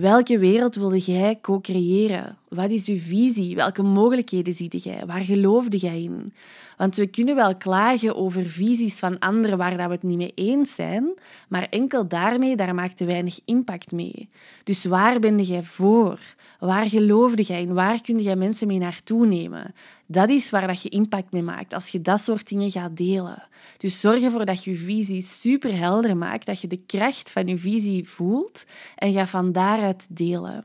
Welke 0.00 0.38
wereld 0.38 0.74
wilde 0.74 0.98
jij 0.98 1.38
co-creëren? 1.40 2.36
Wat 2.48 2.70
is 2.70 2.88
uw 2.88 2.98
visie? 2.98 3.54
Welke 3.54 3.82
mogelijkheden 3.82 4.52
zie 4.52 4.76
jij? 4.76 5.06
Waar 5.06 5.20
geloofde 5.20 5.76
jij 5.76 6.02
in? 6.02 6.32
Want 6.76 6.96
we 6.96 7.06
kunnen 7.06 7.34
wel 7.34 7.56
klagen 7.56 8.16
over 8.16 8.44
visies 8.44 8.98
van 8.98 9.18
anderen 9.18 9.58
waar 9.58 9.76
we 9.76 9.82
het 9.82 10.02
niet 10.02 10.16
mee 10.16 10.32
eens 10.34 10.74
zijn, 10.74 11.14
maar 11.48 11.66
enkel 11.70 12.08
daarmee, 12.08 12.56
daar 12.56 12.74
maakt 12.74 12.96
te 12.96 13.04
weinig 13.04 13.40
impact 13.44 13.92
mee. 13.92 14.28
Dus 14.64 14.84
waar 14.84 15.18
ben 15.18 15.42
jij 15.42 15.62
voor? 15.62 16.18
Waar 16.58 16.88
geloofde 16.88 17.42
jij 17.42 17.60
in? 17.60 17.74
Waar 17.74 18.00
kun 18.00 18.18
jij 18.18 18.36
mensen 18.36 18.66
mee 18.66 18.78
naartoe 18.78 19.26
nemen? 19.26 19.74
Dat 20.12 20.30
is 20.30 20.50
waar 20.50 20.66
dat 20.66 20.82
je 20.82 20.88
impact 20.88 21.32
mee 21.32 21.42
maakt, 21.42 21.74
als 21.74 21.88
je 21.88 22.00
dat 22.00 22.20
soort 22.20 22.48
dingen 22.48 22.70
gaat 22.70 22.96
delen. 22.96 23.48
Dus 23.76 24.00
zorg 24.00 24.22
ervoor 24.22 24.44
dat 24.44 24.64
je 24.64 24.70
je 24.70 24.76
visie 24.76 25.22
super 25.22 25.78
helder 25.78 26.16
maakt, 26.16 26.46
dat 26.46 26.60
je 26.60 26.66
de 26.66 26.82
kracht 26.86 27.30
van 27.30 27.46
je 27.46 27.58
visie 27.58 28.08
voelt 28.08 28.64
en 28.96 29.12
ga 29.12 29.26
van 29.26 29.52
daaruit 29.52 30.06
delen. 30.10 30.64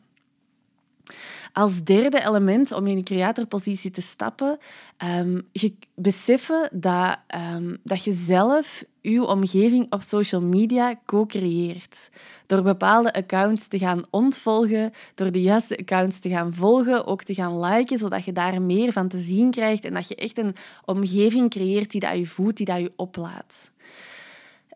Als 1.57 1.83
derde 1.83 2.25
element 2.25 2.71
om 2.71 2.87
in 2.87 2.97
een 2.97 3.03
creatorpositie 3.03 3.91
te 3.91 4.01
stappen, 4.01 4.57
um, 5.19 5.47
je 5.51 5.73
beseffen 5.95 6.69
dat, 6.71 7.17
um, 7.55 7.77
dat 7.83 8.03
je 8.03 8.13
zelf 8.13 8.83
je 9.01 9.25
omgeving 9.25 9.91
op 9.93 10.01
social 10.01 10.41
media 10.41 10.99
co-creëert. 11.05 12.09
Door 12.45 12.61
bepaalde 12.61 13.13
accounts 13.13 13.67
te 13.67 13.77
gaan 13.77 14.03
ontvolgen, 14.09 14.93
door 15.15 15.31
de 15.31 15.41
juiste 15.41 15.77
accounts 15.77 16.19
te 16.19 16.29
gaan 16.29 16.53
volgen, 16.53 17.05
ook 17.05 17.23
te 17.23 17.33
gaan 17.33 17.59
liken, 17.59 17.97
zodat 17.97 18.25
je 18.25 18.31
daar 18.31 18.61
meer 18.61 18.91
van 18.91 19.07
te 19.07 19.19
zien 19.19 19.51
krijgt 19.51 19.85
en 19.85 19.93
dat 19.93 20.07
je 20.07 20.15
echt 20.15 20.37
een 20.37 20.55
omgeving 20.85 21.49
creëert 21.49 21.91
die 21.91 22.01
dat 22.01 22.17
je 22.17 22.25
voedt, 22.25 22.57
die 22.57 22.65
dat 22.65 22.79
je 22.79 22.93
oplaat. 22.95 23.71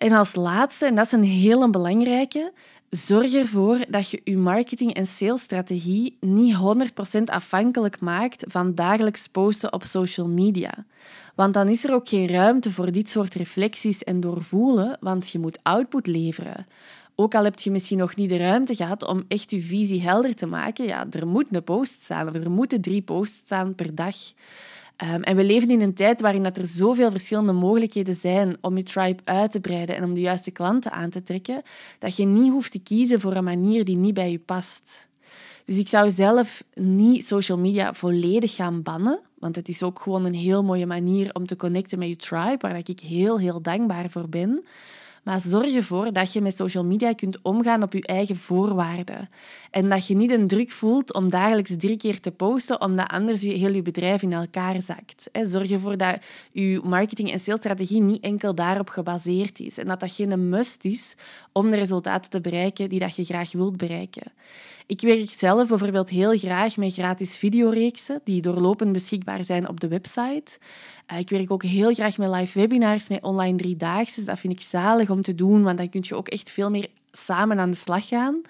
En 0.02 0.12
als 0.12 0.36
laatste, 0.36 0.86
en 0.86 0.96
dat 0.96 1.06
is 1.06 1.12
een 1.12 1.24
hele 1.24 1.70
belangrijke, 1.70 2.54
Zorg 2.90 3.34
ervoor 3.34 3.86
dat 3.90 4.10
je 4.10 4.22
je 4.24 4.38
marketing- 4.38 4.94
en 4.94 5.08
salesstrategie 5.08 6.18
niet 6.20 6.56
100% 6.56 7.30
afhankelijk 7.30 8.00
maakt 8.00 8.44
van 8.48 8.76
dagelijks 8.76 9.28
posten 9.28 9.74
op 9.74 9.84
social 9.84 10.28
media. 10.28 10.86
Want 11.36 11.54
dan 11.54 11.68
is 11.68 11.84
er 11.84 11.94
ook 11.94 12.10
geen 12.10 12.28
ruimte 12.28 12.72
voor 12.72 12.92
dit 12.92 13.10
soort 13.10 13.34
reflecties 13.34 14.04
en 14.04 14.20
doorvoelen, 14.20 14.98
want 15.00 15.30
je 15.30 15.40
moet 15.40 15.60
output 15.64 16.08
leveren. 16.08 16.68
Ook 17.16 17.36
al 17.36 17.44
heb 17.44 17.60
je 17.60 17.72
misschien 17.72 17.98
nog 17.98 18.16
niet 18.16 18.30
de 18.30 18.38
ruimte 18.38 18.76
gehad 18.76 19.08
om 19.08 19.24
echt 19.28 19.52
je 19.52 19.62
visie 19.62 20.02
helder 20.02 20.36
te 20.36 20.46
maken, 20.46 20.86
ja, 20.86 21.06
er 21.12 21.28
moet 21.28 21.46
een 21.52 21.64
post 21.64 22.02
staan 22.02 22.28
of 22.28 22.36
er 22.36 22.52
moeten 22.52 22.82
drie 22.82 23.02
posts 23.02 23.38
staan 23.38 23.76
per 23.76 23.96
dag. 23.96 24.16
Ehm, 25.02 25.22
en 25.22 25.36
we 25.36 25.44
leven 25.44 25.70
in 25.70 25.82
een 25.82 25.94
tijd 25.94 26.22
waarin 26.22 26.44
dat 26.44 26.58
er 26.58 26.66
zoveel 26.66 27.12
verschillende 27.12 27.52
mogelijkheden 27.52 28.14
zijn 28.14 28.58
om 28.62 28.78
je 28.78 28.84
tribe 28.84 29.22
uit 29.24 29.52
te 29.52 29.60
breiden 29.60 29.96
en 29.96 30.04
om 30.04 30.14
de 30.14 30.20
juiste 30.20 30.52
klanten 30.52 30.92
aan 30.92 31.10
te 31.10 31.24
trekken, 31.24 31.62
dat 32.00 32.16
je 32.16 32.26
niet 32.26 32.52
hoeft 32.52 32.72
te 32.72 32.80
kiezen 32.80 33.20
voor 33.20 33.36
een 33.36 33.44
manier 33.44 33.86
die 33.86 33.96
niet 33.96 34.14
bij 34.14 34.32
je 34.32 34.40
past. 34.40 35.08
Dus 35.66 35.78
ik 35.78 35.88
zou 35.88 36.12
zelf 36.12 36.64
niet 36.74 37.28
social 37.28 37.58
media 37.58 37.94
volledig 37.94 38.56
gaan 38.56 38.82
bannen, 38.82 39.20
want 39.40 39.56
het 39.56 39.70
is 39.70 39.84
ook 39.84 40.00
gewoon 40.00 40.26
een 40.26 40.34
heel 40.34 40.64
mooie 40.64 40.86
manier 40.86 41.34
om 41.34 41.46
te 41.46 41.56
connecten 41.56 42.00
met 42.00 42.08
je 42.08 42.16
tribe, 42.16 42.58
waar 42.68 42.78
ik 42.78 43.00
heel, 43.00 43.40
heel 43.40 43.62
dankbaar 43.62 44.10
voor 44.10 44.30
ben. 44.30 44.64
Maar 45.24 45.40
zorg 45.40 45.74
ervoor 45.74 46.14
dat 46.14 46.34
je 46.34 46.42
met 46.42 46.58
social 46.58 46.86
media 46.86 47.14
kunt 47.14 47.42
omgaan 47.42 47.84
op 47.84 47.94
je 47.94 48.06
eigen 48.06 48.36
voorwaarden. 48.36 49.30
En 49.72 49.90
dat 49.90 50.08
je 50.08 50.16
niet 50.16 50.32
een 50.32 50.48
druk 50.48 50.72
voelt 50.72 51.14
om 51.14 51.30
dagelijks 51.30 51.76
drie 51.78 51.98
keer 51.98 52.20
te 52.20 52.32
posten, 52.32 52.82
omdat 52.82 53.12
anders 53.12 53.42
je 53.42 53.54
heel 53.54 53.74
je 53.74 53.82
bedrijf 53.82 54.22
in 54.22 54.34
elkaar 54.34 54.82
zakt. 54.82 55.30
Zorg 55.42 55.72
ervoor 55.72 55.98
dat 55.98 56.18
je 56.52 56.82
marketing- 56.84 57.32
en 57.32 57.40
salesstrategie 57.40 58.02
niet 58.02 58.24
enkel 58.24 58.56
daarop 58.56 58.90
gebaseerd 58.90 59.60
is. 59.60 59.78
En 59.78 59.88
dat 59.88 60.00
dat 60.00 60.12
geen 60.12 60.50
must 60.50 60.86
is 60.86 61.16
om 61.52 61.70
de 61.70 61.78
resultaten 61.78 62.30
te 62.30 62.42
bereiken 62.42 62.90
die 62.90 63.00
dat 63.00 63.16
je 63.16 63.24
graag 63.24 63.52
wilt 63.52 63.78
bereiken. 63.78 64.32
Ik 64.92 65.02
werk 65.02 65.30
zelf 65.30 65.68
bijvoorbeeld 65.68 66.10
heel 66.10 66.38
graag 66.38 66.78
met 66.78 66.94
gratis 66.94 67.38
videoreeksen 67.38 68.22
die 68.24 68.42
doorlopend 68.42 68.92
beschikbaar 68.92 69.44
zijn 69.44 69.70
op 69.70 69.80
de 69.80 69.88
website. 69.88 70.60
Eh, 71.06 71.20
ik 71.20 71.30
werk 71.30 71.52
ook 71.52 71.64
heel 71.64 71.94
graag 71.94 72.18
met 72.18 72.30
live 72.30 72.60
webinars, 72.60 73.08
met 73.08 73.24
online 73.24 73.58
driedaagse. 73.58 74.24
Dat 74.24 74.40
vind 74.40 74.54
ik 74.54 74.62
zalig 74.62 75.10
om 75.10 75.22
te 75.22 75.36
doen, 75.36 75.64
want 75.64 75.78
dan 75.78 75.90
kun 75.90 76.04
je 76.04 76.16
ook 76.16 76.28
echt 76.28 76.52
veel 76.52 76.70
meer 76.70 76.88
samen 77.12 77.60
aan 77.60 77.72
de 77.72 77.78
slag 77.78 78.08
gaan. 78.08 78.42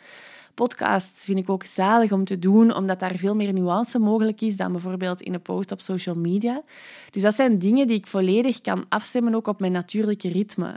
Podcasts 0.53 1.25
vind 1.25 1.39
ik 1.39 1.49
ook 1.49 1.63
zalig 1.63 2.11
om 2.11 2.25
te 2.25 2.39
doen, 2.39 2.75
omdat 2.75 2.99
daar 2.99 3.15
veel 3.15 3.35
meer 3.35 3.53
nuance 3.53 3.99
mogelijk 3.99 4.41
is 4.41 4.57
dan 4.57 4.71
bijvoorbeeld 4.71 5.21
in 5.21 5.33
een 5.33 5.41
post 5.41 5.71
op 5.71 5.81
social 5.81 6.15
media. 6.15 6.61
Dus 7.09 7.21
dat 7.21 7.35
zijn 7.35 7.59
dingen 7.59 7.87
die 7.87 7.97
ik 7.97 8.07
volledig 8.07 8.61
kan 8.61 8.85
afstemmen 8.89 9.35
ook 9.35 9.47
op 9.47 9.59
mijn 9.59 9.71
natuurlijke 9.71 10.29
ritme. 10.29 10.75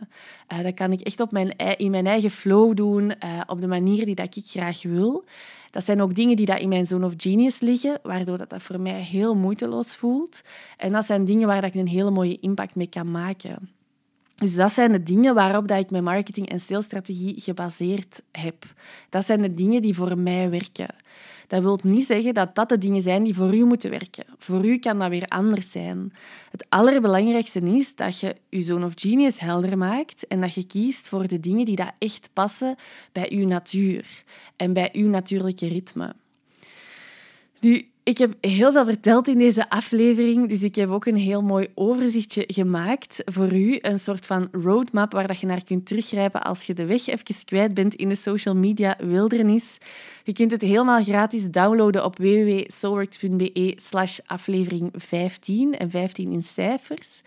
Uh, 0.52 0.62
dat 0.62 0.74
kan 0.74 0.92
ik 0.92 1.00
echt 1.00 1.20
op 1.20 1.32
mijn, 1.32 1.56
in 1.56 1.90
mijn 1.90 2.06
eigen 2.06 2.30
flow 2.30 2.76
doen, 2.76 3.04
uh, 3.04 3.40
op 3.46 3.60
de 3.60 3.66
manier 3.66 4.04
die 4.04 4.14
dat 4.14 4.36
ik 4.36 4.44
graag 4.46 4.82
wil. 4.82 5.24
Dat 5.70 5.84
zijn 5.84 6.02
ook 6.02 6.14
dingen 6.14 6.36
die 6.36 6.46
dat 6.46 6.60
in 6.60 6.68
mijn 6.68 6.86
zone 6.86 7.06
of 7.06 7.14
genius 7.16 7.60
liggen, 7.60 7.98
waardoor 8.02 8.38
dat, 8.38 8.50
dat 8.50 8.62
voor 8.62 8.80
mij 8.80 9.00
heel 9.00 9.34
moeiteloos 9.34 9.96
voelt. 9.96 10.42
En 10.76 10.92
dat 10.92 11.06
zijn 11.06 11.24
dingen 11.24 11.46
waar 11.46 11.60
dat 11.60 11.74
ik 11.74 11.80
een 11.80 11.88
hele 11.88 12.10
mooie 12.10 12.38
impact 12.40 12.74
mee 12.74 12.86
kan 12.86 13.10
maken. 13.10 13.68
Dus 14.34 14.54
dat 14.54 14.72
zijn 14.72 14.92
de 14.92 15.02
dingen 15.02 15.34
waarop 15.34 15.68
dat 15.68 15.78
ik 15.78 15.90
mijn 15.90 16.04
marketing- 16.04 16.48
en 16.48 16.60
salesstrategie 16.60 17.40
gebaseerd 17.40 18.22
heb. 18.32 18.64
Dat 19.08 19.26
zijn 19.26 19.42
de 19.42 19.54
dingen 19.54 19.82
die 19.82 19.94
voor 19.94 20.18
mij 20.18 20.50
werken. 20.50 20.94
Dat 21.46 21.62
wil 21.62 21.78
niet 21.82 22.06
zeggen 22.06 22.34
dat 22.34 22.54
dat 22.54 22.68
de 22.68 22.78
dingen 22.78 23.02
zijn 23.02 23.22
die 23.22 23.34
voor 23.34 23.54
u 23.54 23.64
moeten 23.64 23.90
werken. 23.90 24.24
Voor 24.38 24.64
u 24.64 24.78
kan 24.78 24.98
dat 24.98 25.08
weer 25.08 25.26
anders 25.26 25.70
zijn. 25.70 26.12
Het 26.50 26.66
allerbelangrijkste 26.68 27.60
is 27.60 27.94
dat 27.94 28.20
je 28.20 28.36
je 28.48 28.62
zone 28.62 28.84
of 28.84 28.92
genius 28.94 29.38
helder 29.38 29.78
maakt 29.78 30.26
en 30.26 30.40
dat 30.40 30.54
je 30.54 30.66
kiest 30.66 31.08
voor 31.08 31.28
de 31.28 31.40
dingen 31.40 31.64
die 31.64 31.76
dat 31.76 31.92
echt 31.98 32.30
passen 32.32 32.76
bij 33.12 33.32
uw 33.32 33.46
natuur 33.46 34.24
en 34.56 34.72
bij 34.72 34.88
uw 34.92 35.08
natuurlijke 35.08 35.68
ritme. 35.68 36.14
Nu, 37.60 37.88
ik 38.04 38.18
heb 38.18 38.34
heel 38.40 38.72
veel 38.72 38.84
verteld 38.84 39.28
in 39.28 39.38
deze 39.38 39.70
aflevering, 39.70 40.48
dus 40.48 40.62
ik 40.62 40.74
heb 40.74 40.90
ook 40.90 41.06
een 41.06 41.16
heel 41.16 41.42
mooi 41.42 41.68
overzichtje 41.74 42.44
gemaakt 42.46 43.22
voor 43.24 43.52
u. 43.52 43.78
Een 43.80 43.98
soort 43.98 44.26
van 44.26 44.48
roadmap 44.52 45.12
waar 45.12 45.26
dat 45.26 45.38
je 45.38 45.46
naar 45.46 45.64
kunt 45.64 45.86
teruggrijpen 45.86 46.42
als 46.42 46.66
je 46.66 46.74
de 46.74 46.86
weg 46.86 47.06
even 47.06 47.44
kwijt 47.44 47.74
bent 47.74 47.94
in 47.94 48.08
de 48.08 48.14
social 48.14 48.54
media 48.54 48.96
wildernis. 48.98 49.78
Je 50.26 50.32
kunt 50.32 50.50
het 50.50 50.62
helemaal 50.62 51.02
gratis 51.02 51.50
downloaden 51.50 52.04
op 52.04 52.18
www.soulworks.be 52.18 53.72
slash 53.76 54.18
aflevering 54.26 54.90
15 54.96 55.78
en 55.78 55.90
15 55.90 56.32
in 56.32 56.42
cijfers. 56.42 57.22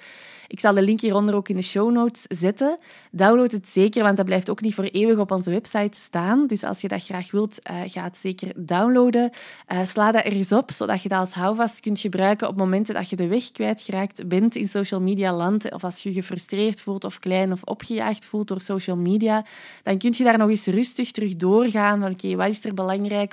Ik 0.48 0.60
zal 0.60 0.74
de 0.74 0.82
link 0.82 1.02
hieronder 1.02 1.36
ook 1.36 1.50
in 1.50 1.56
de 1.56 1.62
show 1.62 1.92
notes 1.92 2.24
zetten. 2.28 2.78
Download 3.12 3.52
het 3.52 3.70
zeker, 3.70 4.04
want 4.04 4.18
dat 4.18 4.26
blijft 4.26 4.50
ook 4.50 4.62
niet 4.62 4.74
voor 4.74 4.84
eeuwig 4.84 5.18
op 5.18 5.32
onze 5.32 5.50
website 5.50 6.00
staan. 6.00 6.48
Dus 6.48 6.64
als 6.64 6.82
je 6.82 6.88
dat 6.88 7.04
graag 7.04 7.32
wilt, 7.32 7.60
uh, 7.72 7.78
ga 7.86 8.04
het 8.04 8.18
zeker 8.18 8.52
downloaden. 8.56 9.32
Uh, 9.74 9.80
sla 9.86 10.12
dat 10.12 10.24
ergens 10.24 10.52
op, 10.52 10.72
zodat 10.72 11.02
je 11.02 11.10
dat 11.10 11.20
als 11.20 11.32
houvast 11.32 11.80
kunt 11.80 12.00
gebruiken 12.00 12.48
op 12.48 12.58
momenten 12.58 12.94
dat 12.94 13.10
je 13.10 13.16
de 13.16 13.28
weg 13.28 13.52
kwijtgeraakt 13.52 14.28
bent 14.28 14.56
in 14.56 14.68
social 14.68 15.02
media 15.02 15.34
land. 15.34 15.72
Of 15.72 15.84
als 15.84 16.04
je 16.04 16.10
je 16.10 16.16
gefrustreerd 16.16 16.82
voelt 16.82 17.04
of 17.04 17.20
klein 17.20 17.52
of 17.52 17.64
opgejaagd 17.64 18.26
voelt 18.26 18.48
door 18.48 18.62
social 18.62 18.98
media. 18.98 19.46
Dan 19.84 19.98
kun 19.98 20.14
je 20.18 20.24
daar 20.24 20.38
nog 20.38 20.50
eens 20.50 20.66
rustig 20.66 21.12
terug 21.12 21.36
doorgaan 21.36 22.00
van 22.00 22.12
oké, 22.12 22.36
wat 22.36 22.48
is 22.48 22.66
er? 22.66 22.74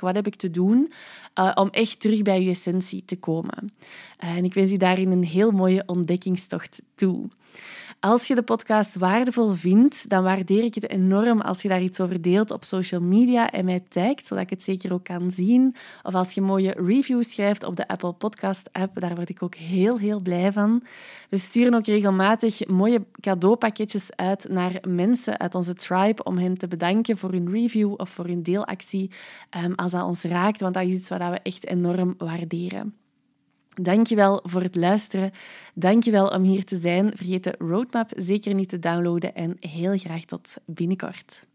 Wat 0.01 0.15
heb 0.15 0.27
ik 0.27 0.35
te 0.35 0.51
doen? 0.51 0.91
Uh, 1.39 1.51
om 1.55 1.69
echt 1.69 1.99
terug 1.99 2.21
bij 2.21 2.43
je 2.43 2.49
essentie 2.49 3.03
te 3.05 3.15
komen. 3.15 3.73
en 4.17 4.45
ik 4.45 4.53
wens 4.53 4.71
je 4.71 4.77
daarin 4.77 5.11
een 5.11 5.23
heel 5.23 5.51
mooie 5.51 5.83
ontdekkingstocht 5.85 6.81
toe. 6.95 7.27
Als 7.99 8.27
je 8.27 8.35
de 8.35 8.43
podcast 8.43 8.95
waardevol 8.95 9.51
vindt, 9.51 10.09
dan 10.09 10.23
waardeer 10.23 10.63
ik 10.63 10.75
het 10.75 10.89
enorm 10.89 11.41
als 11.41 11.61
je 11.61 11.67
daar 11.67 11.81
iets 11.81 11.99
over 11.99 12.21
deelt 12.21 12.51
op 12.51 12.63
social 12.63 13.01
media 13.01 13.51
en 13.51 13.65
mij 13.65 13.79
tagt, 13.79 14.27
zodat 14.27 14.43
ik 14.43 14.49
het 14.49 14.63
zeker 14.63 14.93
ook 14.93 15.03
kan 15.03 15.31
zien. 15.31 15.75
Of 16.03 16.13
als 16.13 16.33
je 16.33 16.41
mooie 16.41 16.75
reviews 16.77 17.31
schrijft 17.31 17.63
op 17.63 17.75
de 17.75 17.87
Apple 17.87 18.13
Podcast 18.13 18.69
app, 18.71 18.99
daar 18.99 19.15
word 19.15 19.29
ik 19.29 19.43
ook 19.43 19.55
heel, 19.55 19.97
heel 19.97 20.21
blij 20.21 20.51
van. 20.51 20.83
We 21.29 21.37
sturen 21.37 21.73
ook 21.73 21.85
regelmatig 21.85 22.67
mooie 22.67 23.05
cadeaupakketjes 23.19 24.15
uit 24.15 24.47
naar 24.49 24.81
mensen 24.87 25.39
uit 25.39 25.55
onze 25.55 25.73
tribe 25.73 26.23
om 26.23 26.37
hen 26.37 26.57
te 26.57 26.67
bedanken 26.67 27.17
voor 27.17 27.31
hun 27.31 27.51
review 27.51 27.93
of 27.97 28.09
voor 28.09 28.25
hun 28.25 28.43
deelactie 28.43 29.11
ehm, 29.49 29.73
als 29.75 29.91
dat 29.91 30.03
ons 30.03 30.23
raakt, 30.23 30.61
want 30.61 30.73
dat 30.73 30.83
is 30.83 30.93
iets 30.93 31.09
wat 31.09 31.19
we 31.19 31.39
echt 31.43 31.67
enorm 31.67 32.13
waarderen. 32.17 33.04
Dankjewel 33.81 34.39
voor 34.43 34.61
het 34.61 34.75
luisteren. 34.75 35.31
Dankjewel 35.73 36.27
om 36.27 36.43
hier 36.43 36.65
te 36.65 36.77
zijn. 36.77 37.11
Vergeet 37.15 37.43
de 37.43 37.55
roadmap 37.57 38.11
zeker 38.15 38.53
niet 38.53 38.69
te 38.69 38.79
downloaden 38.79 39.35
en 39.35 39.57
heel 39.59 39.97
graag 39.97 40.25
tot 40.25 40.55
binnenkort. 40.65 41.45